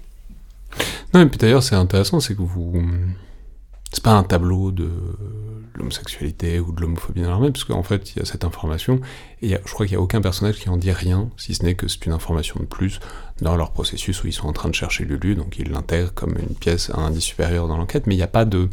Non, 1.12 1.21
et 1.21 1.26
puis 1.26 1.37
d'ailleurs, 1.37 1.62
c'est 1.62 1.75
intéressant, 1.75 2.21
c'est 2.21 2.35
que 2.35 2.40
vous. 2.40 2.83
C'est 3.93 4.02
pas 4.02 4.12
un 4.12 4.25
tableau 4.25 4.73
de 4.73 4.90
l'homosexualité 5.75 6.59
ou 6.61 6.73
de 6.73 6.81
l'homophobie 6.81 7.23
dans 7.23 7.31
l'armée, 7.31 7.50
parce 7.50 7.64
qu'en 7.64 7.83
fait, 7.83 8.12
il 8.12 8.19
y 8.19 8.23
a 8.23 8.25
cette 8.25 8.45
information, 8.45 9.00
et 9.43 9.50
je 9.50 9.73
crois 9.73 9.87
qu'il 9.87 9.97
n'y 9.97 10.00
a 10.00 10.02
aucun 10.02 10.21
personnage 10.21 10.57
qui 10.57 10.69
en 10.69 10.76
dit 10.76 10.93
rien, 10.93 11.31
si 11.37 11.55
ce 11.55 11.64
n'est 11.64 11.75
que 11.75 11.88
c'est 11.88 12.05
une 12.07 12.12
information 12.12 12.59
de 12.61 12.64
plus 12.64 13.00
dans 13.40 13.57
leur 13.57 13.73
processus 13.73 14.23
où 14.23 14.26
ils 14.26 14.33
sont 14.33 14.49
en 14.49 14.52
train 14.52 14.69
de 14.69 14.75
chercher 14.75 15.05
Lulu, 15.05 15.35
donc 15.35 15.59
ils 15.59 15.71
l'intègrent 15.71 16.14
comme 16.14 16.37
une 16.38 16.55
pièce, 16.55 16.90
un 16.95 17.05
indice 17.05 17.25
supérieur 17.25 17.69
dans 17.69 17.76
l'enquête, 17.76 18.07
mais 18.07 18.14
il 18.14 18.19
n'y 18.19 18.25
a 18.25 18.28
pas 18.28 18.45
de... 18.45 18.69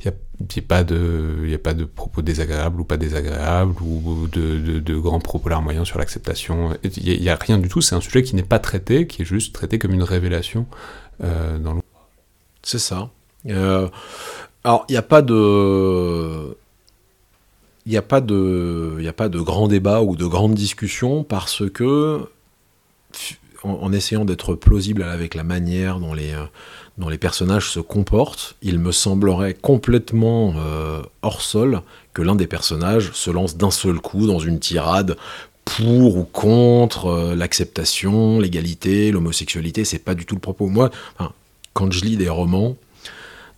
Il 0.00 0.12
n'y 0.12 0.62
a, 0.62 1.56
a 1.56 1.58
pas 1.58 1.74
de 1.74 1.84
propos 1.84 2.22
désagréables 2.22 2.80
ou 2.80 2.84
pas 2.84 2.96
désagréables, 2.96 3.74
ou 3.82 4.28
de, 4.28 4.78
de, 4.78 4.96
grands 4.96 5.18
propos 5.18 5.48
larmoyants 5.48 5.84
sur 5.84 5.98
l'acceptation. 5.98 6.78
Il 6.84 7.20
n'y 7.20 7.28
a, 7.28 7.34
rien 7.34 7.58
du 7.58 7.68
tout, 7.68 7.80
c'est 7.80 7.96
un 7.96 8.00
sujet 8.00 8.22
qui 8.22 8.36
n'est 8.36 8.44
pas 8.44 8.60
traité, 8.60 9.08
qui 9.08 9.22
est 9.22 9.24
juste 9.24 9.52
traité 9.52 9.80
comme 9.80 9.92
une 9.92 10.04
révélation 10.04 10.66
euh, 11.24 11.58
dans 11.58 11.74
le... 11.74 11.80
C'est 12.62 12.78
ça. 12.78 13.10
Euh, 13.46 13.88
alors, 14.64 14.84
il 14.88 14.92
n'y 14.92 14.98
a 14.98 15.02
pas 15.02 15.22
de. 15.22 16.56
Il 17.86 17.92
n'y 17.92 17.96
a, 17.96 18.02
pas 18.02 18.20
de, 18.20 19.02
a 19.06 19.12
pas 19.14 19.30
de 19.30 19.40
grand 19.40 19.66
débat 19.66 20.02
ou 20.02 20.14
de 20.14 20.26
grande 20.26 20.54
discussion 20.54 21.24
parce 21.24 21.62
que, 21.70 22.20
en, 23.62 23.92
essayant 23.94 24.26
d'être 24.26 24.54
plausible 24.54 25.02
avec 25.04 25.34
la 25.34 25.42
manière 25.42 25.98
dont 25.98 26.12
les, 26.12 26.34
dont 26.98 27.08
les 27.08 27.16
personnages 27.16 27.70
se 27.70 27.80
comportent, 27.80 28.56
il 28.60 28.78
me 28.78 28.92
semblerait 28.92 29.54
complètement 29.54 30.52
euh, 30.58 31.00
hors 31.22 31.40
sol 31.40 31.80
que 32.12 32.20
l'un 32.20 32.34
des 32.34 32.46
personnages 32.46 33.12
se 33.14 33.30
lance 33.30 33.56
d'un 33.56 33.70
seul 33.70 34.00
coup 34.00 34.26
dans 34.26 34.38
une 34.38 34.58
tirade 34.58 35.16
pour 35.64 36.18
ou 36.18 36.24
contre 36.24 37.06
euh, 37.06 37.34
l'acceptation, 37.34 38.38
l'égalité, 38.38 39.12
l'homosexualité. 39.12 39.86
C'est 39.86 39.98
pas 39.98 40.14
du 40.14 40.26
tout 40.26 40.34
le 40.34 40.42
propos. 40.42 40.66
Moi, 40.66 40.90
quand 41.72 41.90
je 41.90 42.04
lis 42.04 42.18
des 42.18 42.28
romans, 42.28 42.76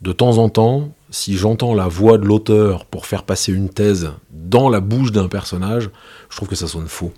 de 0.01 0.13
temps 0.13 0.39
en 0.39 0.49
temps, 0.49 0.93
si 1.11 1.37
j'entends 1.37 1.75
la 1.75 1.89
voix 1.89 2.19
de 2.19 2.25
l'auteur 2.25 2.87
pour 2.87 3.07
faire 3.07 3.25
passer 3.25 3.53
une 3.53 3.69
thèse 3.69 4.13
dans 4.31 4.69
la 4.69 4.81
bouche 4.81 5.13
d'un 5.13 5.29
personnage, 5.29 5.91
je 6.31 6.37
trouve 6.37 6.49
que 6.49 6.57
ça 6.57 6.67
sonne 6.67 6.89
faux. 6.89 7.13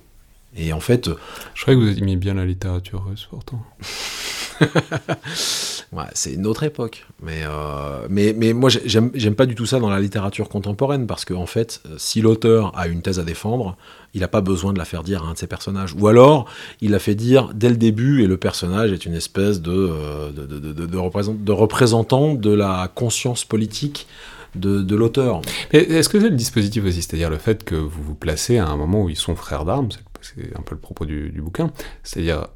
Et 0.57 0.73
en 0.73 0.81
fait. 0.81 1.09
Je 1.55 1.63
croyais 1.63 1.79
que 1.79 1.85
vous 1.85 1.99
aimiez 1.99 2.17
bien 2.17 2.35
la 2.35 2.45
littérature 2.45 3.05
russe, 3.05 3.27
pourtant. 3.31 3.63
c'est 6.15 6.33
une 6.35 6.47
autre 6.47 6.63
époque. 6.63 7.07
Mais, 7.23 7.43
euh, 7.45 8.07
mais, 8.09 8.35
mais 8.37 8.53
moi, 8.53 8.71
j'aime 8.71 9.35
pas 9.35 9.47
du 9.47 9.55
tout 9.55 9.67
ça 9.67 9.79
dans 9.79 9.91
la 9.91 10.01
littérature 10.01 10.49
contemporaine, 10.49 11.07
parce 11.07 11.25
qu'en 11.25 11.43
en 11.43 11.47
fait, 11.47 11.83
si 11.97 12.21
l'auteur 12.21 12.77
a 12.77 12.89
une 12.89 13.03
thèse 13.03 13.19
à 13.19 13.25
défendre, 13.25 13.77
il 14.15 14.21
n'a 14.21 14.29
pas 14.29 14.41
besoin 14.41 14.73
de 14.73 14.79
la 14.79 14.85
faire 14.85 15.03
dire 15.03 15.25
à 15.25 15.29
un 15.29 15.33
de 15.33 15.39
ses 15.39 15.47
personnages. 15.47 15.95
Ou 15.99 16.09
alors, 16.09 16.47
il 16.81 16.91
la 16.91 16.99
fait 16.99 17.15
dire 17.15 17.51
dès 17.55 17.69
le 17.69 17.77
début, 17.77 18.23
et 18.23 18.27
le 18.27 18.37
personnage 18.37 18.93
est 18.93 19.07
une 19.07 19.15
espèce 19.15 19.61
de, 19.61 19.73
euh, 19.73 20.31
de, 20.33 21.53
représentant 21.53 22.35
de 22.35 22.51
la 22.51 22.91
conscience 22.95 23.45
politique 23.45 24.07
de, 24.55 24.83
de 24.83 24.97
l'auteur. 24.97 25.41
Est-ce 25.73 26.09
que 26.09 26.21
c'est 26.21 26.29
le 26.29 26.37
dispositif 26.37 26.85
aussi 26.85 27.03
C'est-à-dire 27.03 27.31
le 27.31 27.39
fait 27.39 27.65
que 27.65 27.75
vous 27.75 28.03
vous 28.03 28.15
placez 28.15 28.59
à 28.59 28.67
un 28.67 28.77
moment 28.77 29.03
où 29.05 29.09
ils 29.09 29.17
sont 29.17 29.35
frères 29.35 29.65
d'armes, 29.65 29.89
c'est 30.23 30.57
un 30.57 30.63
peu 30.63 30.75
le 30.75 30.81
propos 30.81 31.05
du, 31.05 31.31
bouquin. 31.43 31.71
C'est-à-dire, 32.03 32.49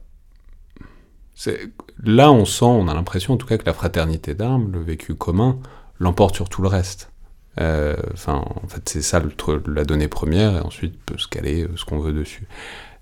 là 2.02 2.32
on 2.32 2.44
sent, 2.44 2.64
on 2.64 2.88
a 2.88 2.94
l'impression 2.94 3.34
en 3.34 3.36
tout 3.36 3.46
cas 3.46 3.58
que 3.58 3.66
la 3.66 3.74
fraternité 3.74 4.34
d'armes, 4.34 4.72
le 4.72 4.80
vécu 4.80 5.14
commun, 5.14 5.58
l'emporte 5.98 6.34
sur 6.34 6.48
tout 6.48 6.62
le 6.62 6.68
reste. 6.68 7.10
Euh, 7.60 7.96
enfin, 8.12 8.44
en 8.62 8.68
fait, 8.68 8.86
c'est 8.88 9.02
ça 9.02 9.22
la 9.66 9.84
donnée 9.84 10.08
première, 10.08 10.56
et 10.56 10.60
ensuite 10.60 10.98
peut 11.04 11.18
se 11.18 11.26
caler 11.26 11.62
euh, 11.62 11.70
ce 11.76 11.84
qu'on 11.84 12.00
veut 12.00 12.12
dessus. 12.12 12.46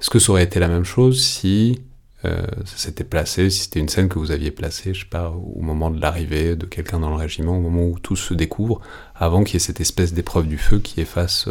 Est-ce 0.00 0.10
que 0.10 0.18
ça 0.18 0.30
aurait 0.30 0.44
été 0.44 0.60
la 0.60 0.68
même 0.68 0.84
chose 0.84 1.24
si 1.24 1.80
euh, 2.24 2.46
ça 2.64 2.76
s'était 2.76 3.04
placé, 3.04 3.50
si 3.50 3.62
c'était 3.62 3.80
une 3.80 3.88
scène 3.88 4.08
que 4.08 4.18
vous 4.18 4.30
aviez 4.30 4.50
placée, 4.50 4.94
je 4.94 5.00
sais 5.00 5.10
pas, 5.10 5.30
au 5.30 5.60
moment 5.60 5.90
de 5.90 6.00
l'arrivée 6.00 6.56
de 6.56 6.66
quelqu'un 6.66 7.00
dans 7.00 7.10
le 7.10 7.16
régiment, 7.16 7.56
au 7.56 7.60
moment 7.60 7.84
où 7.84 7.98
tout 7.98 8.16
se 8.16 8.32
découvre, 8.32 8.80
avant 9.16 9.42
qu'il 9.42 9.54
y 9.54 9.56
ait 9.56 9.60
cette 9.60 9.80
espèce 9.80 10.12
d'épreuve 10.12 10.46
du 10.46 10.58
feu 10.58 10.78
qui 10.78 11.00
efface, 11.00 11.48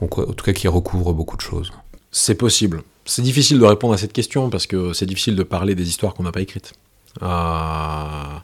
en 0.00 0.08
tout 0.08 0.44
cas 0.44 0.52
qui 0.52 0.68
recouvre 0.68 1.12
beaucoup 1.12 1.36
de 1.36 1.42
choses? 1.42 1.72
C'est 2.10 2.34
possible. 2.34 2.82
C'est 3.04 3.22
difficile 3.22 3.58
de 3.58 3.64
répondre 3.64 3.94
à 3.94 3.98
cette 3.98 4.12
question 4.12 4.50
parce 4.50 4.66
que 4.66 4.92
c'est 4.92 5.06
difficile 5.06 5.36
de 5.36 5.42
parler 5.42 5.74
des 5.74 5.88
histoires 5.88 6.14
qu'on 6.14 6.22
n'a 6.22 6.32
pas 6.32 6.40
écrites. 6.40 6.72
Euh, 7.22 8.38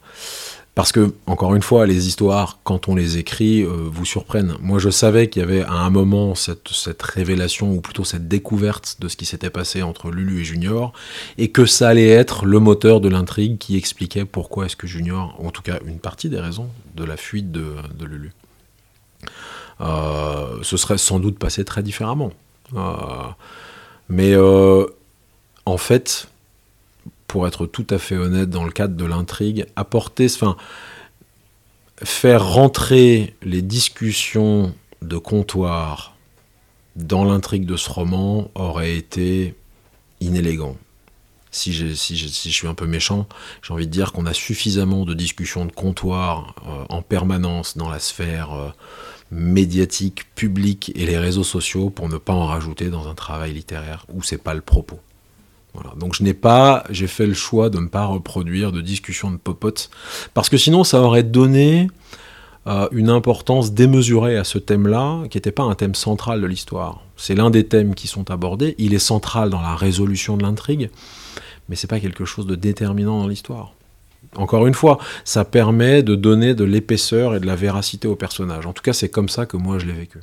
parce 0.79 0.93
que, 0.93 1.13
encore 1.27 1.57
une 1.57 1.63
fois, 1.63 1.87
les 1.89 2.07
histoires, 2.07 2.61
quand 2.63 2.87
on 2.87 2.95
les 2.95 3.19
écrit, 3.19 3.63
euh, 3.63 3.89
vous 3.91 4.05
surprennent. 4.05 4.55
Moi, 4.61 4.79
je 4.79 4.91
savais 4.91 5.29
qu'il 5.29 5.41
y 5.41 5.45
avait 5.45 5.63
à 5.63 5.73
un 5.73 5.91
moment 5.91 6.37
cette, 6.37 7.03
révélation, 7.03 7.73
ou 7.73 7.81
plutôt 7.81 8.05
cette 8.05 8.29
découverte 8.29 8.97
de 9.01 9.09
ce 9.09 9.17
qui 9.17 9.27
s'était 9.27 9.51
passé 9.51 9.83
entre 9.83 10.13
Lulu 10.13 10.43
et 10.43 10.45
Junior, 10.45 10.93
et 11.37 11.51
que 11.51 11.67
ça 11.67 11.89
allait 11.89 12.11
être 12.11 12.45
le 12.45 12.61
moteur 12.61 13.01
de 13.01 13.09
l'intrigue 13.09 13.59
qui 13.59 13.77
expliquait 13.77 14.25
pourquoi 14.25 14.67
est-ce 14.67 14.77
que 14.77 14.87
Junior, 14.87 15.35
en 15.45 15.51
tout 15.51 15.63
cas 15.63 15.81
une 15.85 15.99
partie 15.99 16.29
des 16.29 16.39
raisons 16.39 16.69
de 16.95 17.03
la 17.03 17.17
fuite 17.17 17.51
de, 17.51 17.75
Lulu. 18.05 18.31
Euh, 19.81 20.59
ce 20.63 20.77
serait 20.77 20.99
sans 20.99 21.19
doute 21.19 21.41
passé 21.41 21.65
très 21.65 21.83
différemment. 21.83 22.31
Mais 24.09 24.33
euh, 24.35 24.87
en 25.67 25.77
fait, 25.77 26.29
pour 27.27 27.47
être 27.47 27.67
tout 27.67 27.87
à 27.91 27.99
fait 27.99 28.17
honnête 28.17 28.51
dans 28.51 28.65
le 28.65 28.71
cadre 28.71 28.97
de 28.97 29.05
l'intrigue, 29.05 29.67
apporter, 29.77 30.27
enfin, 30.27 30.57
faire 32.03 32.47
rentrer 32.47 33.35
les 33.43 33.63
discussions 33.63 34.75
de 35.03 35.19
comptoir 35.19 36.17
dans 36.97 37.25
l'intrigue 37.25 37.67
de 37.67 37.77
ce 37.77 37.91
roman 37.91 38.51
aurait 38.55 38.97
été 38.97 39.55
inélégant. 40.21 40.77
Si, 41.51 41.73
je 41.73 41.95
suis 41.95 42.67
un 42.67 42.75
peu 42.75 42.87
méchant, 42.87 43.27
j'ai 43.63 43.73
envie 43.73 43.87
de 43.87 43.93
dire 43.93 44.13
qu'on 44.13 44.27
a 44.27 44.35
suffisamment 44.35 45.05
de 45.05 45.15
discussions 45.15 45.65
de 45.65 45.73
comptoir 45.73 46.55
euh, 46.67 46.85
en 46.89 47.03
permanence 47.03 47.77
dans 47.77 47.89
la 47.89 47.99
sphère 47.99 48.53
euh, 48.53 48.69
médiatique, 49.31 50.35
public 50.35 50.93
et 50.95 51.07
les 51.07 51.19
réseaux 51.19 51.45
sociaux 51.45 51.91
pour 51.91 52.09
ne 52.09 52.17
pas 52.17 52.33
en 52.33 52.47
rajouter 52.47 52.89
dans 52.89 53.09
un 53.09 53.15
travail 53.15 53.53
littéraire 53.53 54.07
où 54.13 54.23
c'est 54.23 54.43
pas 54.43 54.55
le 54.55 54.61
propos. 54.61 55.01
Voilà. 55.75 55.95
Donc 55.97 56.15
je 56.15 56.23
n'ai 56.23 56.35
pas, 56.35 56.85
j'ai 56.91 57.07
fait 57.07 57.27
le 57.27 57.35
choix 57.35 57.71
de 57.71 57.79
ne 57.79 57.89
pas 57.89 58.07
reproduire 58.07 58.73
de 58.73 58.81
discussions 58.81 59.31
de 59.31 59.37
popotes 59.37 59.91
parce 60.35 60.49
que 60.49 60.57
sinon 60.57 60.83
ça 60.83 61.01
aurait 61.03 61.23
donné 61.23 61.89
euh, 62.69 62.89
une 62.93 63.09
importance 63.09 63.73
démesurée 63.73 64.37
à 64.37 64.45
ce 64.45 64.59
thème-là, 64.59 65.23
qui 65.31 65.39
n'était 65.39 65.53
pas 65.53 65.63
un 65.63 65.75
thème 65.75 65.95
central 65.95 66.41
de 66.41 66.47
l'histoire. 66.47 67.03
C'est 67.17 67.35
l'un 67.35 67.51
des 67.51 67.65
thèmes 67.65 67.95
qui 67.95 68.09
sont 68.09 68.31
abordés. 68.31 68.75
Il 68.77 68.93
est 68.93 68.99
central 68.99 69.49
dans 69.49 69.63
la 69.63 69.75
résolution 69.75 70.37
de 70.37 70.43
l'intrigue, 70.43 70.91
mais 71.69 71.77
c'est 71.77 71.87
pas 71.87 72.01
quelque 72.01 72.27
chose 72.27 72.47
de 72.47 72.57
déterminant 72.57 73.21
dans 73.21 73.29
l'histoire. 73.29 73.73
Encore 74.39 74.67
une 74.67 74.75
fois, 74.75 74.99
ça 75.25 75.45
permet 75.45 76.03
de 76.03 76.15
donner 76.15 76.55
de 76.55 76.65
l'épaisseur 76.65 77.35
et 77.35 77.41
de 77.41 77.47
la 77.47 77.57
véracité 77.57 78.09
au 78.09 78.17
personnage. 78.17 78.67
En 78.67 78.73
tout 78.73 78.83
cas, 78.83 78.93
c'est 78.93 79.09
comme 79.09 79.29
ça 79.29 79.47
que 79.47 79.57
moi 79.57 79.79
je 79.79 79.87
l'ai 79.87 79.93
vécu. 79.93 80.21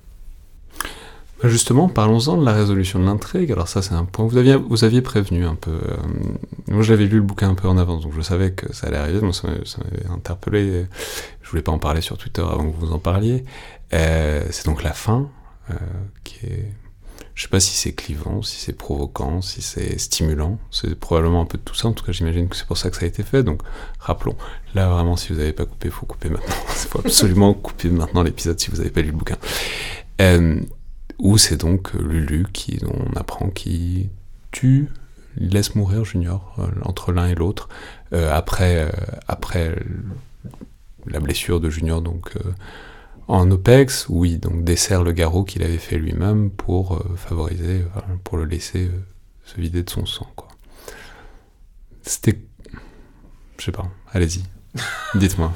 Bah, 1.43 1.49
justement, 1.49 1.89
parlons-en 1.89 2.37
de 2.37 2.45
la 2.45 2.53
résolution 2.53 2.99
de 2.99 3.05
l'intrigue. 3.05 3.51
Alors 3.51 3.67
ça, 3.67 3.81
c'est 3.81 3.93
un 3.93 4.05
point. 4.05 4.25
Vous 4.25 4.37
aviez, 4.37 4.55
vous 4.55 4.83
aviez 4.83 5.01
prévenu 5.01 5.45
un 5.45 5.55
peu. 5.55 5.71
Euh, 5.71 5.97
moi, 6.67 6.81
j'avais 6.81 7.05
lu 7.05 7.17
le 7.17 7.23
bouquin 7.23 7.49
un 7.49 7.55
peu 7.55 7.67
en 7.67 7.77
avance, 7.77 8.03
donc 8.03 8.13
je 8.15 8.21
savais 8.21 8.51
que 8.51 8.73
ça 8.73 8.87
allait 8.87 8.97
arriver. 8.97 9.19
ça 9.33 9.47
m'avait 9.47 10.07
interpellé. 10.09 10.85
Je 11.41 11.49
voulais 11.49 11.61
pas 11.61 11.73
en 11.73 11.79
parler 11.79 12.01
sur 12.01 12.17
Twitter 12.17 12.41
avant 12.41 12.71
que 12.71 12.77
vous 12.77 12.91
en 12.93 12.99
parliez. 12.99 13.43
Euh, 13.93 14.43
c'est 14.49 14.65
donc 14.65 14.81
la 14.81 14.93
fin 14.93 15.29
euh, 15.69 15.73
qui 16.23 16.45
est 16.45 16.71
je 17.35 17.43
sais 17.43 17.49
pas 17.49 17.59
si 17.59 17.75
c'est 17.75 17.91
clivant, 17.91 18.41
si 18.41 18.55
c'est 18.55 18.73
provoquant, 18.73 19.41
si 19.41 19.61
c'est 19.61 19.97
stimulant. 19.99 20.57
C'est 20.71 20.95
probablement 20.95 21.41
un 21.41 21.45
peu 21.45 21.57
de 21.57 21.63
tout 21.63 21.75
ça. 21.75 21.89
En 21.89 21.91
tout 21.91 22.05
cas, 22.05 22.13
j'imagine 22.13 22.47
que 22.47 22.55
c'est 22.55 22.65
pour 22.65 22.77
ça 22.77 22.89
que 22.89 22.95
ça 22.95 23.03
a 23.03 23.09
été 23.09 23.23
fait. 23.23 23.43
Donc, 23.43 23.61
rappelons. 23.99 24.37
Là, 24.73 24.87
vraiment, 24.87 25.17
si 25.17 25.33
vous 25.33 25.39
n'avez 25.39 25.51
pas 25.51 25.65
coupé, 25.65 25.89
faut 25.89 26.05
couper 26.05 26.29
maintenant. 26.29 26.55
Il 26.69 26.73
faut 26.89 26.99
absolument 26.99 27.53
couper 27.53 27.89
maintenant 27.89 28.23
l'épisode 28.23 28.57
si 28.57 28.71
vous 28.71 28.77
n'avez 28.77 28.89
pas 28.89 29.01
lu 29.01 29.07
le 29.07 29.17
bouquin. 29.17 29.35
Euh, 30.21 30.61
où 31.19 31.37
c'est 31.37 31.57
donc 31.57 31.93
Lulu 31.93 32.45
qui, 32.53 32.79
on 32.87 33.17
apprend 33.17 33.49
qui 33.49 34.09
tue, 34.51 34.87
laisse 35.35 35.75
mourir 35.75 36.05
Junior 36.05 36.55
euh, 36.59 36.67
entre 36.83 37.11
l'un 37.11 37.27
et 37.27 37.35
l'autre 37.35 37.67
euh, 38.13 38.33
après, 38.33 38.89
après 39.27 39.77
la 41.05 41.19
blessure 41.19 41.59
de 41.59 41.69
Junior 41.69 42.01
donc 42.01 42.33
en 43.27 43.49
OPEX, 43.49 44.05
oui, 44.09 44.37
donc 44.37 44.63
dessert 44.63 45.03
le 45.03 45.11
garrot 45.11 45.43
qu'il 45.43 45.63
avait 45.63 45.79
fait 45.79 45.97
lui-même 45.97 46.51
pour 46.51 46.93
euh, 46.93 47.15
favoriser, 47.15 47.83
pour 48.23 48.37
le 48.37 48.45
laisser 48.45 48.85
euh, 48.85 49.03
se 49.43 49.59
vider 49.59 49.81
de 49.81 49.89
son 49.89 50.05
sang, 50.05 50.29
quoi. 50.35 50.47
C'était. 52.03 52.39
Je 53.57 53.65
sais 53.65 53.71
pas, 53.71 53.87
allez-y. 54.13 54.43
Dites-moi. 55.15 55.51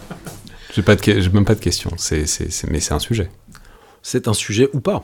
J'ai 0.74 0.82
pas 0.82 0.96
de, 0.96 1.30
même 1.30 1.46
pas 1.46 1.56
de 1.56 1.60
questions, 1.60 1.92
c'est, 1.98 2.26
mais 2.70 2.80
c'est 2.80 2.94
un 2.94 3.00
sujet. 3.00 3.30
C'est 4.02 4.28
un 4.28 4.34
sujet 4.34 4.70
ou 4.74 4.80
pas. 4.80 5.04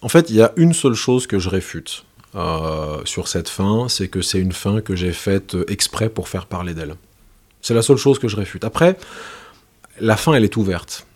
En 0.00 0.08
fait, 0.08 0.30
il 0.30 0.36
y 0.36 0.42
a 0.42 0.52
une 0.56 0.72
seule 0.72 0.94
chose 0.94 1.26
que 1.26 1.38
je 1.38 1.48
réfute 1.48 2.04
euh, 2.34 3.00
sur 3.04 3.28
cette 3.28 3.48
fin, 3.48 3.88
c'est 3.88 4.08
que 4.08 4.22
c'est 4.22 4.38
une 4.38 4.52
fin 4.52 4.80
que 4.80 4.94
j'ai 4.94 5.12
faite 5.12 5.56
exprès 5.66 6.08
pour 6.08 6.28
faire 6.28 6.46
parler 6.46 6.72
d'elle. 6.72 6.94
C'est 7.60 7.74
la 7.74 7.82
seule 7.82 7.96
chose 7.96 8.18
que 8.18 8.28
je 8.28 8.36
réfute. 8.36 8.64
Après, 8.64 8.96
la 10.00 10.16
fin, 10.16 10.34
elle 10.34 10.44
est 10.44 10.56
ouverte 10.56 11.06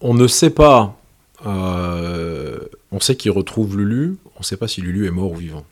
on 0.00 0.14
ne 0.14 0.26
sait 0.26 0.50
pas. 0.50 0.96
Euh, 1.44 2.58
on 2.92 3.00
sait 3.00 3.16
qu'il 3.16 3.30
retrouve 3.30 3.76
Lulu, 3.76 4.16
on 4.36 4.40
ne 4.40 4.44
sait 4.44 4.56
pas 4.56 4.68
si 4.68 4.80
Lulu 4.80 5.06
est 5.06 5.10
mort 5.10 5.32
ou 5.32 5.36
vivant. 5.36 5.64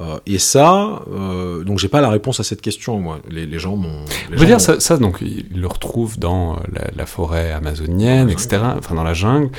Euh, 0.00 0.18
et 0.26 0.38
ça, 0.38 1.02
euh, 1.10 1.64
donc 1.64 1.78
j'ai 1.78 1.88
pas 1.88 2.00
la 2.00 2.10
réponse 2.10 2.38
à 2.38 2.44
cette 2.44 2.60
question, 2.60 3.00
moi. 3.00 3.18
Les, 3.28 3.58
gens 3.58 3.76
m'ont. 3.76 4.04
Je 4.30 4.36
veux 4.36 4.46
dire, 4.46 4.60
ça, 4.60 4.78
ça, 4.78 4.96
donc, 4.96 5.18
ils 5.20 5.48
le 5.54 5.66
retrouvent 5.66 6.18
dans 6.18 6.56
la, 6.72 6.90
la 6.94 7.06
forêt 7.06 7.50
amazonienne, 7.50 8.30
etc., 8.30 8.58
enfin 8.76 8.94
dans 8.94 9.02
la 9.02 9.14
jungle 9.14 9.50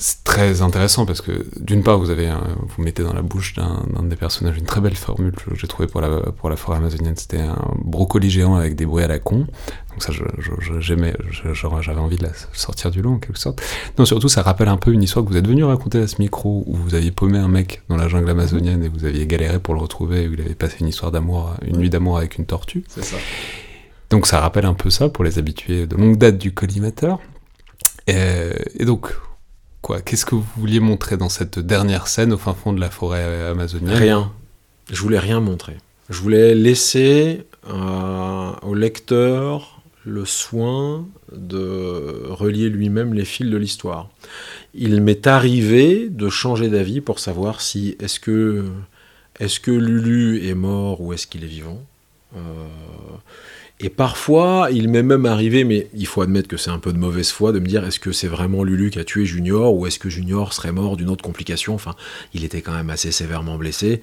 c'est 0.00 0.24
très 0.24 0.62
intéressant 0.62 1.04
parce 1.04 1.20
que 1.20 1.44
d'une 1.60 1.82
part 1.82 1.98
vous 1.98 2.08
avez 2.08 2.32
vous 2.68 2.82
mettez 2.82 3.02
dans 3.02 3.12
la 3.12 3.20
bouche 3.20 3.52
d'un 3.54 3.84
des 4.02 4.16
personnages 4.16 4.56
une 4.56 4.64
très 4.64 4.80
belle 4.80 4.96
formule 4.96 5.32
que 5.32 5.54
j'ai 5.54 5.68
trouvé 5.68 5.86
pour 5.86 6.00
la 6.00 6.08
pour 6.32 6.48
la 6.48 6.56
forêt 6.56 6.78
amazonienne. 6.78 7.14
C'était 7.16 7.40
un 7.40 7.58
brocoli 7.84 8.30
géant 8.30 8.54
avec 8.54 8.76
des 8.76 8.86
bruits 8.86 9.04
à 9.04 9.08
la 9.08 9.18
con. 9.18 9.46
Donc 9.90 10.02
ça 10.02 10.10
j'aimais 10.78 11.14
j'avais 11.52 12.00
envie 12.00 12.16
de 12.16 12.22
la 12.22 12.30
sortir 12.54 12.90
du 12.90 13.02
lot 13.02 13.12
en 13.12 13.18
quelque 13.18 13.38
sorte. 13.38 13.60
Non 13.98 14.06
surtout 14.06 14.30
ça 14.30 14.40
rappelle 14.40 14.68
un 14.68 14.78
peu 14.78 14.90
une 14.90 15.02
histoire 15.02 15.22
que 15.22 15.30
vous 15.30 15.36
êtes 15.36 15.46
venu 15.46 15.64
raconter 15.64 15.98
à 15.98 16.08
ce 16.08 16.16
micro 16.18 16.64
où 16.66 16.74
vous 16.76 16.94
aviez 16.94 17.10
paumé 17.10 17.36
un 17.36 17.48
mec 17.48 17.82
dans 17.90 17.98
la 17.98 18.08
jungle 18.08 18.30
amazonienne 18.30 18.82
et 18.82 18.88
vous 18.88 19.04
aviez 19.04 19.26
galéré 19.26 19.58
pour 19.58 19.74
le 19.74 19.80
retrouver 19.80 20.22
et 20.22 20.28
où 20.28 20.32
il 20.32 20.40
avait 20.40 20.54
passé 20.54 20.76
une 20.80 20.88
histoire 20.88 21.12
d'amour 21.12 21.52
une 21.60 21.76
nuit 21.76 21.90
d'amour 21.90 22.16
avec 22.16 22.38
une 22.38 22.46
tortue. 22.46 22.84
C'est 22.88 23.04
ça. 23.04 23.16
Donc 24.08 24.26
ça 24.26 24.40
rappelle 24.40 24.64
un 24.64 24.74
peu 24.74 24.88
ça 24.88 25.10
pour 25.10 25.24
les 25.24 25.38
habitués 25.38 25.86
de 25.86 25.94
longue 25.94 26.16
date 26.16 26.38
du 26.38 26.54
collimateur. 26.54 27.18
Et, 28.06 28.50
et 28.78 28.86
donc 28.86 29.12
Qu'est-ce 30.04 30.24
que 30.24 30.34
vous 30.34 30.46
vouliez 30.56 30.80
montrer 30.80 31.16
dans 31.16 31.28
cette 31.28 31.58
dernière 31.58 32.06
scène 32.06 32.32
au 32.32 32.38
fin 32.38 32.54
fond 32.54 32.72
de 32.72 32.80
la 32.80 32.90
forêt 32.90 33.46
amazonienne? 33.48 33.96
Rien. 33.96 34.32
Je 34.90 35.00
voulais 35.00 35.18
rien 35.18 35.40
montrer. 35.40 35.76
Je 36.08 36.20
voulais 36.20 36.54
laisser 36.54 37.46
euh, 37.68 38.52
au 38.62 38.74
lecteur 38.74 39.80
le 40.04 40.24
soin 40.24 41.06
de 41.32 42.22
relier 42.28 42.68
lui-même 42.68 43.14
les 43.14 43.24
fils 43.24 43.48
de 43.48 43.56
l'histoire. 43.56 44.08
Il 44.74 45.02
m'est 45.02 45.26
arrivé 45.26 46.08
de 46.08 46.28
changer 46.28 46.68
d'avis 46.68 47.00
pour 47.00 47.18
savoir 47.18 47.60
si 47.60 47.96
est-ce 48.00 48.18
que 48.18 48.64
est-ce 49.38 49.60
que 49.60 49.70
Lulu 49.70 50.46
est 50.46 50.54
mort 50.54 51.00
ou 51.00 51.12
est-ce 51.12 51.26
qu'il 51.26 51.44
est 51.44 51.48
vivant. 51.48 51.80
Euh, 52.36 52.40
et 53.82 53.88
parfois, 53.88 54.68
il 54.70 54.88
m'est 54.90 55.02
même 55.02 55.24
arrivé, 55.24 55.64
mais 55.64 55.88
il 55.94 56.06
faut 56.06 56.20
admettre 56.20 56.48
que 56.48 56.58
c'est 56.58 56.70
un 56.70 56.78
peu 56.78 56.92
de 56.92 56.98
mauvaise 56.98 57.30
foi, 57.30 57.50
de 57.52 57.60
me 57.60 57.66
dire 57.66 57.84
est-ce 57.86 57.98
que 57.98 58.12
c'est 58.12 58.28
vraiment 58.28 58.62
Lulu 58.62 58.90
qui 58.90 58.98
a 58.98 59.04
tué 59.04 59.24
Junior 59.24 59.74
ou 59.74 59.86
est-ce 59.86 59.98
que 59.98 60.10
Junior 60.10 60.52
serait 60.52 60.72
mort 60.72 60.98
d'une 60.98 61.08
autre 61.08 61.24
complication? 61.24 61.74
Enfin, 61.74 61.94
il 62.34 62.44
était 62.44 62.60
quand 62.60 62.74
même 62.74 62.90
assez 62.90 63.10
sévèrement 63.10 63.56
blessé. 63.56 64.02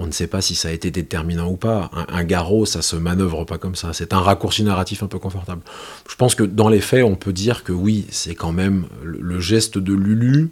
On 0.00 0.06
ne 0.06 0.12
sait 0.12 0.28
pas 0.28 0.40
si 0.40 0.54
ça 0.54 0.68
a 0.68 0.70
été 0.70 0.92
déterminant 0.92 1.50
ou 1.50 1.56
pas. 1.56 1.90
Un, 2.08 2.22
garrot, 2.22 2.64
ça 2.64 2.80
se 2.80 2.94
manœuvre 2.94 3.44
pas 3.44 3.58
comme 3.58 3.74
ça. 3.74 3.92
C'est 3.92 4.12
un 4.12 4.20
raccourci 4.20 4.62
narratif 4.62 5.02
un 5.02 5.08
peu 5.08 5.18
confortable. 5.18 5.62
Je 6.08 6.14
pense 6.14 6.36
que 6.36 6.44
dans 6.44 6.68
les 6.68 6.80
faits, 6.80 7.02
on 7.02 7.16
peut 7.16 7.32
dire 7.32 7.64
que 7.64 7.72
oui, 7.72 8.06
c'est 8.10 8.36
quand 8.36 8.52
même 8.52 8.86
le 9.02 9.40
geste 9.40 9.78
de 9.78 9.92
Lulu. 9.92 10.50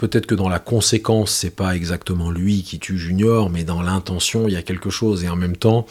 Peut-être 0.00 0.24
que 0.24 0.34
dans 0.34 0.48
la 0.48 0.58
conséquence, 0.58 1.30
c'est 1.30 1.54
pas 1.54 1.76
exactement 1.76 2.30
lui 2.30 2.62
qui 2.62 2.78
tue 2.78 2.96
Junior, 2.96 3.50
mais 3.50 3.64
dans 3.64 3.82
l'intention, 3.82 4.48
il 4.48 4.54
y 4.54 4.56
a 4.56 4.62
quelque 4.62 4.88
chose. 4.88 5.24
Et 5.24 5.28
en 5.28 5.36
même 5.36 5.58
temps, 5.58 5.84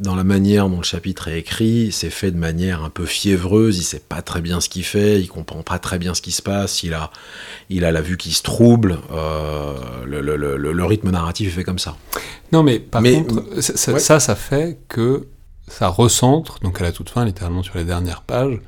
dans 0.00 0.16
la 0.16 0.24
manière 0.24 0.68
dont 0.68 0.78
le 0.78 0.82
chapitre 0.82 1.28
est 1.28 1.38
écrit, 1.38 1.92
c'est 1.92 2.10
fait 2.10 2.32
de 2.32 2.36
manière 2.36 2.82
un 2.82 2.90
peu 2.90 3.06
fiévreuse, 3.06 3.78
il 3.78 3.84
sait 3.84 4.00
pas 4.00 4.22
très 4.22 4.40
bien 4.40 4.60
ce 4.60 4.68
qu'il 4.68 4.82
fait, 4.82 5.20
il 5.20 5.28
comprend 5.28 5.62
pas 5.62 5.78
très 5.78 6.00
bien 6.00 6.14
ce 6.14 6.20
qui 6.20 6.32
se 6.32 6.42
passe, 6.42 6.82
il 6.82 6.94
a, 6.94 7.12
il 7.70 7.84
a 7.84 7.92
la 7.92 8.00
vue 8.00 8.16
qui 8.16 8.32
se 8.32 8.42
trouble, 8.42 8.98
euh, 9.12 9.76
le, 10.04 10.84
rythme 10.84 11.10
narratif 11.10 11.46
est 11.46 11.52
fait 11.52 11.64
comme 11.64 11.78
ça. 11.78 11.96
Non 12.50 12.64
mais 12.64 12.80
par 12.80 13.04
contre, 13.04 13.60
ça, 13.60 14.18
ça, 14.18 14.34
fait 14.34 14.80
que 14.88 15.28
ça 15.68 15.86
recentre, 15.86 16.58
donc 16.58 16.80
à 16.80 16.84
la 16.84 16.90
toute 16.90 17.08
fin, 17.08 17.24
littéralement 17.24 17.62
sur 17.62 17.78
les 17.78 17.84
dernières 17.84 18.22
pages, 18.22 18.58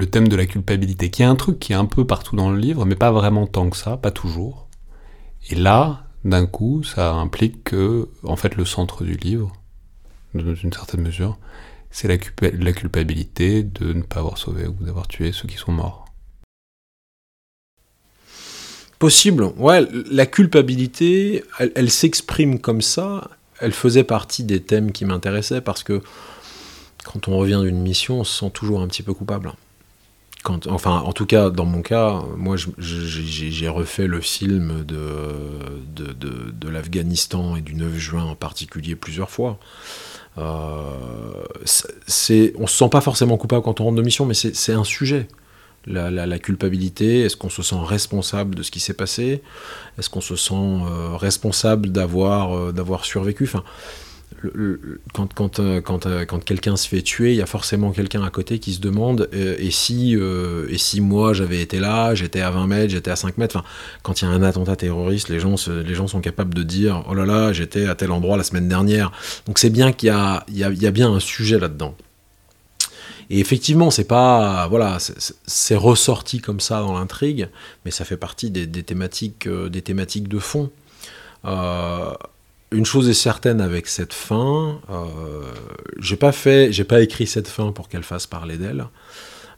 le 0.00 0.06
thème 0.06 0.28
de 0.28 0.36
la 0.36 0.46
culpabilité, 0.46 1.10
qui 1.10 1.20
est 1.22 1.26
un 1.26 1.36
truc 1.36 1.58
qui 1.58 1.72
est 1.72 1.76
un 1.76 1.84
peu 1.84 2.06
partout 2.06 2.34
dans 2.34 2.50
le 2.50 2.58
livre, 2.58 2.86
mais 2.86 2.96
pas 2.96 3.12
vraiment 3.12 3.46
tant 3.46 3.68
que 3.68 3.76
ça, 3.76 3.98
pas 3.98 4.10
toujours. 4.10 4.66
Et 5.50 5.54
là, 5.54 6.06
d'un 6.24 6.46
coup, 6.46 6.82
ça 6.82 7.12
implique 7.12 7.64
que, 7.64 8.08
en 8.24 8.36
fait, 8.36 8.56
le 8.56 8.64
centre 8.64 9.04
du 9.04 9.14
livre, 9.14 9.52
dans 10.32 10.54
une 10.54 10.72
certaine 10.72 11.02
mesure, 11.02 11.36
c'est 11.90 12.08
la, 12.08 12.16
la, 12.52 12.72
culpabilité 12.72 13.62
de 13.62 13.92
ne 13.92 14.02
pas 14.02 14.20
avoir 14.20 14.38
sauvé 14.38 14.66
ou 14.66 14.72
d'avoir 14.84 15.06
tué 15.06 15.32
ceux 15.32 15.46
qui 15.46 15.58
sont 15.58 15.72
morts. 15.72 16.06
Possible, 18.98 19.52
ouais, 19.58 19.86
la 20.10 20.24
culpabilité, 20.24 21.44
elle, 21.58 21.90
s'exprime 21.90 22.58
comme 22.58 22.80
ça, 22.80 23.30
elle 23.58 23.72
faisait 23.72 24.04
partie 24.04 24.44
des 24.44 24.62
thèmes 24.62 24.92
qui 24.92 25.04
m'intéressaient 25.04 25.60
parce 25.60 25.82
que 25.82 26.00
quand 27.04 27.28
on 27.28 27.36
revient 27.36 27.60
d'une 27.62 27.80
mission, 27.80 28.20
on 28.20 28.24
se 28.24 28.38
sent 28.38 28.50
toujours 28.54 28.80
un 28.80 28.88
petit 28.88 29.02
peu 29.02 29.12
coupable. 29.12 29.52
Enfin, 30.68 30.98
en 30.98 31.12
tout 31.12 31.26
cas, 31.26 31.50
dans 31.50 31.64
mon 31.64 31.82
cas, 31.82 32.22
moi, 32.36 32.56
j'ai 32.78 33.68
refait 33.68 34.06
le 34.06 34.20
film 34.20 34.84
de, 34.84 36.68
l'Afghanistan 36.68 37.56
et 37.56 37.60
du 37.60 37.74
9 37.74 37.96
juin 37.96 38.24
en 38.24 38.34
particulier 38.34 38.96
plusieurs 38.96 39.30
fois. 39.30 39.58
Euh, 40.38 41.42
on 42.58 42.66
se 42.66 42.76
sent 42.76 42.88
pas 42.90 43.00
forcément 43.00 43.36
coupable 43.36 43.62
quand 43.62 43.80
on 43.80 43.84
rentre 43.84 43.96
de 43.96 44.02
mission, 44.02 44.26
mais 44.26 44.34
c'est 44.34 44.72
un 44.72 44.84
sujet. 44.84 45.28
La, 45.86 46.38
culpabilité, 46.38 47.22
est-ce 47.22 47.36
qu'on 47.36 47.48
se 47.48 47.62
sent 47.62 47.76
responsable 47.82 48.54
de 48.54 48.62
ce 48.62 48.70
qui 48.70 48.80
s'est 48.80 48.94
passé? 48.94 49.42
Est-ce 49.98 50.10
qu'on 50.10 50.20
se 50.20 50.36
sent 50.36 50.54
euh, 50.54 51.16
responsable 51.16 51.90
d'avoir 51.90 52.54
euh, 52.54 52.98
survécu? 53.02 53.50
Euh, 54.44 55.00
euh, 55.18 55.80
quand 55.82 56.44
quelqu'un 56.44 56.76
se 56.76 56.88
fait 56.88 57.02
tuer, 57.02 57.32
il 57.32 57.36
y 57.36 57.42
a 57.42 57.46
forcément 57.46 57.90
quelqu'un 57.90 58.22
à 58.22 58.30
côté 58.30 58.58
qui 58.58 58.72
se 58.72 58.80
demande 58.80 59.28
euh, 59.34 59.56
et, 59.58 59.70
si, 59.70 60.14
et 60.14 60.78
si 60.78 61.00
moi 61.00 61.32
j'avais 61.32 61.60
été 61.60 61.78
là, 61.78 62.14
j'étais 62.14 62.40
à 62.40 62.50
20 62.50 62.66
mètres, 62.66 62.92
j'étais 62.92 63.10
à 63.10 63.16
5 63.16 63.38
mètres. 63.38 63.56
Enfin, 63.56 63.66
quand 64.02 64.22
il 64.22 64.26
y 64.26 64.28
a 64.28 64.30
un 64.30 64.42
attentat 64.42 64.76
terroriste, 64.76 65.28
les 65.28 65.40
gens, 65.40 65.56
les 65.68 65.94
gens 65.94 66.06
sont 66.06 66.20
capables 66.20 66.54
de 66.54 66.62
dire 66.62 67.04
Oh 67.08 67.14
là 67.14 67.26
là, 67.26 67.52
j'étais 67.52 67.86
à 67.86 67.94
tel 67.94 68.12
endroit 68.12 68.36
la 68.36 68.44
semaine 68.44 68.68
dernière. 68.68 69.12
Donc 69.46 69.58
c'est 69.58 69.70
bien 69.70 69.92
qu'il 69.92 70.08
y 70.08 70.12
a, 70.12 70.90
bien 70.90 71.12
un 71.12 71.20
sujet 71.20 71.58
là-dedans. 71.58 71.94
Et 73.32 73.38
effectivement, 73.38 73.90
c'est 73.90 74.04
pas 74.04 74.66
voilà, 74.68 74.98
c'est 75.46 75.76
ressorti 75.76 76.40
comme 76.40 76.58
ça 76.60 76.80
dans 76.80 76.98
l'intrigue, 76.98 77.48
mais 77.84 77.90
ça 77.90 78.04
fait 78.04 78.16
partie 78.16 78.50
des, 78.50 78.66
thématiques, 78.82 79.48
des 79.48 79.82
thématiques 79.82 80.28
de 80.28 80.38
fond. 80.38 80.70
Une 82.72 82.86
chose 82.86 83.08
est 83.08 83.14
certaine 83.14 83.60
avec 83.60 83.88
cette 83.88 84.12
fin, 84.12 84.80
euh, 84.90 85.52
j'ai 85.98 86.16
pas 86.16 86.32
fait, 86.32 86.72
j'ai 86.72 86.84
pas 86.84 87.00
écrit 87.00 87.26
cette 87.26 87.48
fin 87.48 87.72
pour 87.72 87.88
qu'elle 87.88 88.04
fasse 88.04 88.26
parler 88.26 88.58
d'elle. 88.58 88.86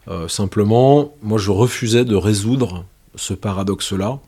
Euh, 0.07 0.27
simplement, 0.27 1.15
moi, 1.21 1.37
je 1.37 1.51
refusais 1.51 2.05
de 2.05 2.15
résoudre 2.15 2.85
ce 3.15 3.33
paradoxe-là. 3.33 4.19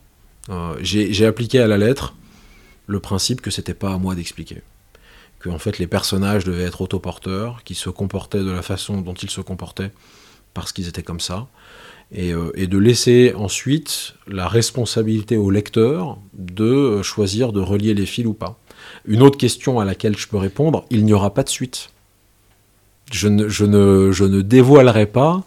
Euh, 0.50 0.76
j'ai 0.82 1.26
appliqué 1.26 1.60
à 1.60 1.68
la 1.68 1.78
lettre 1.78 2.14
le 2.86 3.00
principe 3.00 3.42
que 3.42 3.50
c'était 3.50 3.74
pas 3.74 3.92
à 3.92 3.98
moi 3.98 4.14
d'expliquer, 4.14 4.62
que 5.40 5.50
fait 5.58 5.80
les 5.80 5.88
personnages 5.88 6.44
devaient 6.44 6.64
être 6.66 6.82
autoporteurs, 6.82 7.64
qui 7.64 7.74
se 7.74 7.90
comportaient 7.90 8.44
de 8.44 8.52
la 8.52 8.62
façon 8.62 9.02
dont 9.02 9.16
ils 9.16 9.32
se 9.32 9.42
comportaient 9.42 9.92
parce 10.54 10.72
qu'ils 10.72 10.88
étaient 10.88 11.04
comme 11.04 11.20
ça, 11.20 11.48
et, 12.12 12.32
de 12.32 12.78
laisser 12.78 13.34
ensuite 13.36 14.14
la 14.28 14.48
responsabilité 14.48 15.36
au 15.36 15.50
lecteur 15.50 16.20
de 16.34 17.02
choisir 17.02 17.52
de 17.52 17.60
relier 17.60 17.96
les 17.96 18.06
fils 18.06 18.28
ou 18.28 18.34
pas. 18.34 18.60
Une 19.06 19.22
autre 19.22 19.38
question 19.38 19.80
à 19.80 19.86
laquelle 19.86 20.18
je 20.18 20.28
peux 20.28 20.38
répondre, 20.38 20.86
il 20.90 21.06
n'y 21.06 21.14
aura 21.14 21.34
pas 21.34 21.44
de 21.44 21.50
suite. 21.50 21.90
Je 23.12 23.28
ne, 23.28 23.48
je 23.48 23.66
ne, 23.66 24.12
je 24.12 24.24
ne 24.24 24.42
dévoilerai 24.42 25.06
pas 25.06 25.44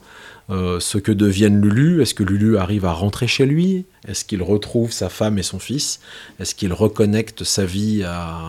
euh, 0.51 0.81
ce 0.81 0.97
que 0.97 1.13
devienne 1.13 1.61
Lulu. 1.61 2.01
Est-ce 2.01 2.15
que 2.15 2.23
Lulu 2.23 2.57
arrive 2.57 2.85
à 2.85 2.93
rentrer 2.93 3.27
chez 3.27 3.45
lui? 3.47 3.85
Est-ce 4.07 4.25
qu'il 4.25 4.43
retrouve 4.43 4.93
sa 4.93 5.09
femme 5.09 5.39
et 5.39 5.43
son 5.43 5.59
fils? 5.59 6.01
Est-ce 6.41 6.55
qu'il 6.55 6.73
reconnecte 6.73 7.45
sa 7.45 7.67
vie 7.67 8.03
à, 8.05 8.47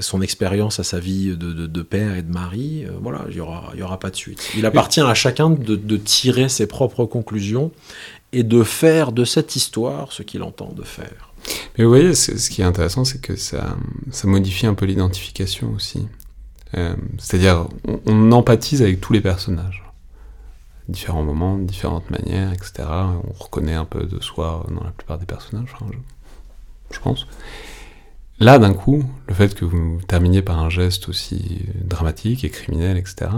son 0.00 0.20
expérience 0.20 0.78
à 0.80 0.84
sa 0.84 0.98
vie 0.98 1.36
de, 1.36 1.82
père 1.82 2.16
et 2.16 2.22
de 2.22 2.32
mari? 2.32 2.84
Euh, 2.84 2.90
Voilà, 3.00 3.24
il 3.28 3.36
n'y 3.36 3.40
aura, 3.40 3.72
y 3.74 3.82
aura 3.82 3.98
pas 3.98 4.10
de 4.10 4.16
suite. 4.16 4.50
Il 4.56 4.66
appartient 4.66 5.00
à 5.00 5.14
chacun 5.14 5.48
de, 5.48 5.76
de 5.76 5.96
tirer 5.96 6.48
ses 6.48 6.66
propres 6.66 7.06
conclusions 7.06 7.70
et 8.32 8.42
de 8.42 8.62
faire 8.62 9.12
de 9.12 9.24
cette 9.24 9.56
histoire 9.56 10.12
ce 10.12 10.22
qu'il 10.22 10.42
entend 10.42 10.72
de 10.76 10.82
faire. 10.82 11.30
Mais 11.76 11.84
vous 11.84 11.90
voyez, 11.90 12.14
ce 12.14 12.50
qui 12.50 12.62
est 12.62 12.64
intéressant, 12.64 13.04
c'est 13.04 13.20
que 13.20 13.36
ça, 13.36 13.76
modifie 14.24 14.66
un 14.66 14.74
peu 14.74 14.86
l'identification 14.86 15.72
aussi. 15.74 16.08
Euh, 16.76 16.96
c'est-à-dire, 17.18 17.68
on, 18.06 18.32
empathise 18.32 18.82
avec 18.82 19.00
tous 19.00 19.12
les 19.12 19.20
personnages. 19.20 19.82
Différents 20.88 21.22
moments, 21.22 21.58
différentes 21.58 22.10
manières, 22.10 22.52
etc. 22.52 22.88
On 22.88 23.32
reconnaît 23.32 23.74
un 23.74 23.84
peu 23.84 24.04
de 24.04 24.20
soi 24.20 24.64
dans 24.70 24.84
la 24.84 24.90
plupart 24.90 25.18
des 25.18 25.26
personnages, 25.26 25.74
je, 26.90 27.00
pense. 27.00 27.26
Là, 28.38 28.58
d'un 28.58 28.72
coup, 28.72 29.04
le 29.28 29.34
fait 29.34 29.54
que 29.54 29.64
vous 29.64 30.00
terminiez 30.06 30.42
par 30.42 30.58
un 30.58 30.70
geste 30.70 31.08
aussi 31.08 31.62
dramatique 31.82 32.44
et 32.44 32.50
criminel, 32.50 32.96
etc., 32.96 33.30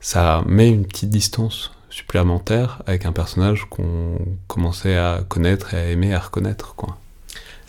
ça 0.00 0.42
met 0.46 0.68
une 0.68 0.84
petite 0.84 1.10
distance 1.10 1.70
supplémentaire 1.88 2.82
avec 2.86 3.06
un 3.06 3.12
personnage 3.12 3.66
qu'on 3.70 4.18
commençait 4.48 4.96
à 4.96 5.22
connaître 5.28 5.74
et 5.74 5.76
à 5.76 5.90
aimer, 5.90 6.12
à 6.12 6.18
reconnaître, 6.18 6.74
quoi. 6.74 6.98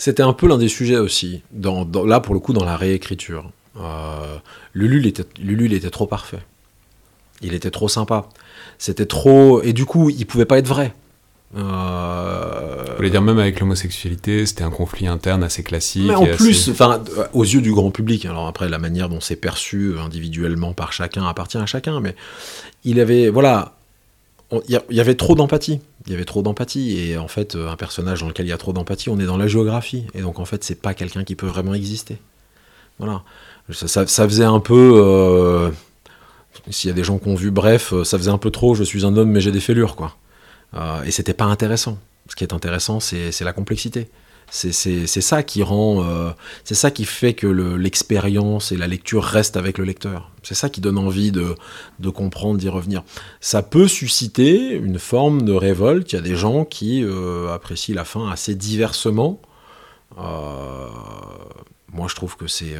C'était 0.03 0.21
un 0.21 0.33
peu 0.33 0.49
l'un 0.49 0.57
des 0.57 0.67
sujets 0.67 0.97
aussi, 0.97 1.43
dans, 1.53 1.87
là 2.05 2.19
pour 2.19 2.33
le 2.33 2.41
coup 2.41 2.51
dans 2.51 2.65
la 2.65 2.75
réécriture. 2.75 3.49
Euh, 3.79 4.35
Lulu, 4.73 4.99
il 4.99 5.07
était, 5.07 5.23
Lulu, 5.39 5.67
il 5.67 5.73
était 5.73 5.91
trop 5.91 6.07
parfait. 6.07 6.41
Il 7.41 7.53
était 7.53 7.71
trop 7.71 7.87
sympa. 7.87 8.27
C'était 8.77 9.05
trop. 9.05 9.61
Et 9.61 9.71
du 9.71 9.85
coup, 9.85 10.09
il 10.09 10.25
pouvait 10.25 10.43
pas 10.43 10.57
être 10.57 10.67
vrai. 10.67 10.93
Euh... 11.55 12.83
Vous 12.89 12.95
voulez 12.97 13.11
dire 13.11 13.21
même 13.21 13.39
avec 13.39 13.61
l'homosexualité, 13.61 14.45
c'était 14.45 14.65
un 14.65 14.71
conflit 14.71 15.07
interne 15.07 15.41
assez 15.41 15.63
classique. 15.63 16.03
Mais 16.05 16.15
en 16.15 16.25
plus, 16.25 16.67
enfin, 16.67 17.01
euh, 17.17 17.25
aux 17.31 17.45
yeux 17.45 17.61
du 17.61 17.71
grand 17.71 17.91
public. 17.91 18.25
Alors 18.25 18.47
après, 18.47 18.67
la 18.67 18.79
manière 18.79 19.07
dont 19.07 19.21
c'est 19.21 19.37
perçu 19.37 19.93
individuellement 19.97 20.73
par 20.73 20.91
chacun 20.91 21.25
appartient 21.25 21.57
à 21.57 21.65
chacun. 21.65 22.01
Mais 22.01 22.13
il 22.83 22.99
avait, 22.99 23.29
voilà, 23.29 23.77
il 24.67 24.79
y, 24.89 24.99
avait 24.99 25.15
trop 25.15 25.35
d'empathie. 25.35 25.79
Il 26.05 26.11
y 26.11 26.15
avait 26.15 26.25
trop 26.25 26.41
d'empathie 26.41 26.97
et 26.99 27.17
en 27.17 27.27
fait, 27.27 27.55
euh, 27.55 27.69
un 27.69 27.75
personnage 27.75 28.21
dans 28.21 28.27
lequel 28.27 28.45
il 28.45 28.49
y 28.49 28.53
a 28.53 28.57
trop 28.57 28.73
d'empathie, 28.73 29.09
on 29.09 29.19
est 29.19 29.25
dans 29.25 29.37
la 29.37 29.47
géographie 29.47 30.05
et 30.13 30.21
donc 30.21 30.39
en 30.39 30.45
fait, 30.45 30.63
c'est 30.63 30.81
pas 30.81 30.93
quelqu'un 30.93 31.23
qui 31.23 31.35
peut 31.35 31.47
vraiment 31.47 31.73
exister. 31.73 32.17
Voilà. 32.99 33.23
Ça, 33.71 33.87
ça- 34.05 34.27
faisait 34.27 34.43
un 34.43 34.59
peu. 34.59 34.93
euh, 34.95 35.69
S'il 36.69 36.89
y 36.89 36.91
a 36.91 36.95
des 36.95 37.03
gens 37.03 37.17
qui 37.17 37.27
ont 37.29 37.35
vu, 37.35 37.51
bref, 37.51 37.93
euh, 37.93 38.03
ça 38.03 38.17
faisait 38.17 38.29
un 38.31 38.37
peu 38.37 38.51
trop. 38.51 38.75
Je 38.75 38.83
suis 38.83 39.05
un 39.05 39.15
homme, 39.17 39.31
mais 39.31 39.41
j'ai 39.41 39.51
des 39.51 39.59
fêlures, 39.59 39.95
quoi. 39.95 40.15
Euh, 40.75 41.03
et 41.03 41.11
c'était 41.11 41.33
pas 41.33 41.45
intéressant. 41.45 41.97
Ce 42.29 42.35
qui 42.35 42.43
est 42.43 42.53
intéressant, 42.53 42.99
c'est 42.99 43.41
la 43.41 43.53
complexité. 43.53 44.09
C'est 44.49 45.07
ça 45.07 45.41
qui 45.41 45.63
rend, 45.63 46.03
euh, 46.03 46.31
c'est 46.63 46.75
ça 46.75 46.91
qui 46.91 47.05
fait 47.05 47.33
que 47.33 47.47
le- 47.47 47.75
l'expérience 47.75 48.71
et 48.71 48.77
la 48.77 48.87
lecture 48.87 49.23
restent 49.23 49.57
avec 49.57 49.77
le 49.77 49.83
lecteur. 49.83 50.29
C'est 50.43 50.53
ça 50.53 50.69
qui 50.69 50.79
donne 50.79 50.97
envie 50.97 51.31
de, 51.31 51.55
comprendre, 52.11 52.59
d'y 52.59 52.69
revenir. 52.69 53.03
Ça 53.41 53.63
peut 53.63 53.87
susciter 53.87 54.73
une 54.73 54.99
forme 54.99 55.41
de 55.41 55.53
révolte. 55.53 56.11
Il 56.11 56.15
y 56.15 56.19
a 56.19 56.21
des 56.21 56.35
gens 56.35 56.65
qui 56.65 57.03
euh, 57.03 57.51
apprécient 57.53 57.95
la 57.95 58.05
fin 58.05 58.29
assez 58.29 58.53
diversement. 58.53 59.41
Euh, 60.19 60.87
moi, 61.91 62.07
je 62.07 62.15
trouve 62.15 62.37
que 62.37 62.47
c'est 62.47 62.75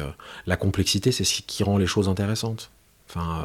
la 0.46 0.56
complexité, 0.56 1.10
c'est 1.12 1.24
ce 1.24 1.42
qui 1.42 1.64
rend 1.64 1.78
les 1.78 1.86
choses 1.86 2.08
intéressantes. 2.08 2.70
Enfin, 3.08 3.44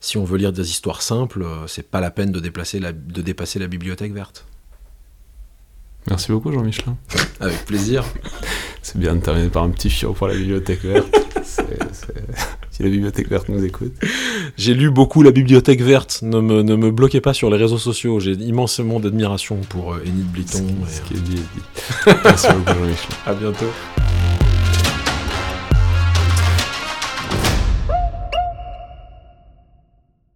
si 0.00 0.16
on 0.18 0.24
veut 0.24 0.38
lire 0.38 0.52
des 0.52 0.70
histoires 0.70 1.02
simples, 1.02 1.46
c'est 1.66 1.90
pas 1.90 2.00
la 2.00 2.10
peine 2.10 2.30
de, 2.32 2.40
déplacer 2.40 2.78
la, 2.78 2.92
de 2.92 3.22
dépasser 3.22 3.58
la 3.58 3.66
bibliothèque 3.66 4.12
verte. 4.12 4.44
Merci 6.08 6.32
beaucoup, 6.32 6.52
Jean 6.52 6.62
Michelin. 6.62 6.96
Avec 7.40 7.64
plaisir. 7.66 8.04
C'est 8.82 8.98
bien 8.98 9.14
de 9.14 9.20
terminer 9.20 9.48
par 9.48 9.64
un 9.64 9.70
petit 9.70 9.90
fiot 9.90 10.12
pour 10.12 10.28
la 10.28 10.34
bibliothèque 10.34 10.82
verte. 10.84 11.14
Si 12.70 12.82
la 12.82 12.90
bibliothèque 12.90 13.28
verte 13.28 13.48
nous 13.48 13.64
écoute. 13.64 13.92
J'ai 14.56 14.72
lu 14.72 14.90
beaucoup 14.90 15.22
la 15.22 15.32
bibliothèque 15.32 15.82
verte. 15.82 16.20
Ne 16.22 16.40
me, 16.40 16.62
ne 16.62 16.76
me 16.76 16.90
bloquez 16.90 17.20
pas 17.20 17.34
sur 17.34 17.50
les 17.50 17.56
réseaux 17.56 17.78
sociaux. 17.78 18.20
J'ai 18.20 18.32
immensément 18.32 19.00
d'admiration 19.00 19.56
pour 19.68 19.94
euh, 19.94 20.02
Enid 20.06 20.30
Blyton. 20.30 20.64
Ce 20.88 21.00
et, 21.00 21.04
qui 21.04 21.14
est 21.14 21.20
dit 21.20 21.34
est 21.34 22.12
dit. 22.14 22.18
Merci 22.24 22.46
beaucoup, 22.52 22.78
Jean 22.78 22.86
Michelin. 22.86 23.16
euh, 23.26 23.30
à 23.30 23.34
bientôt. 23.34 23.66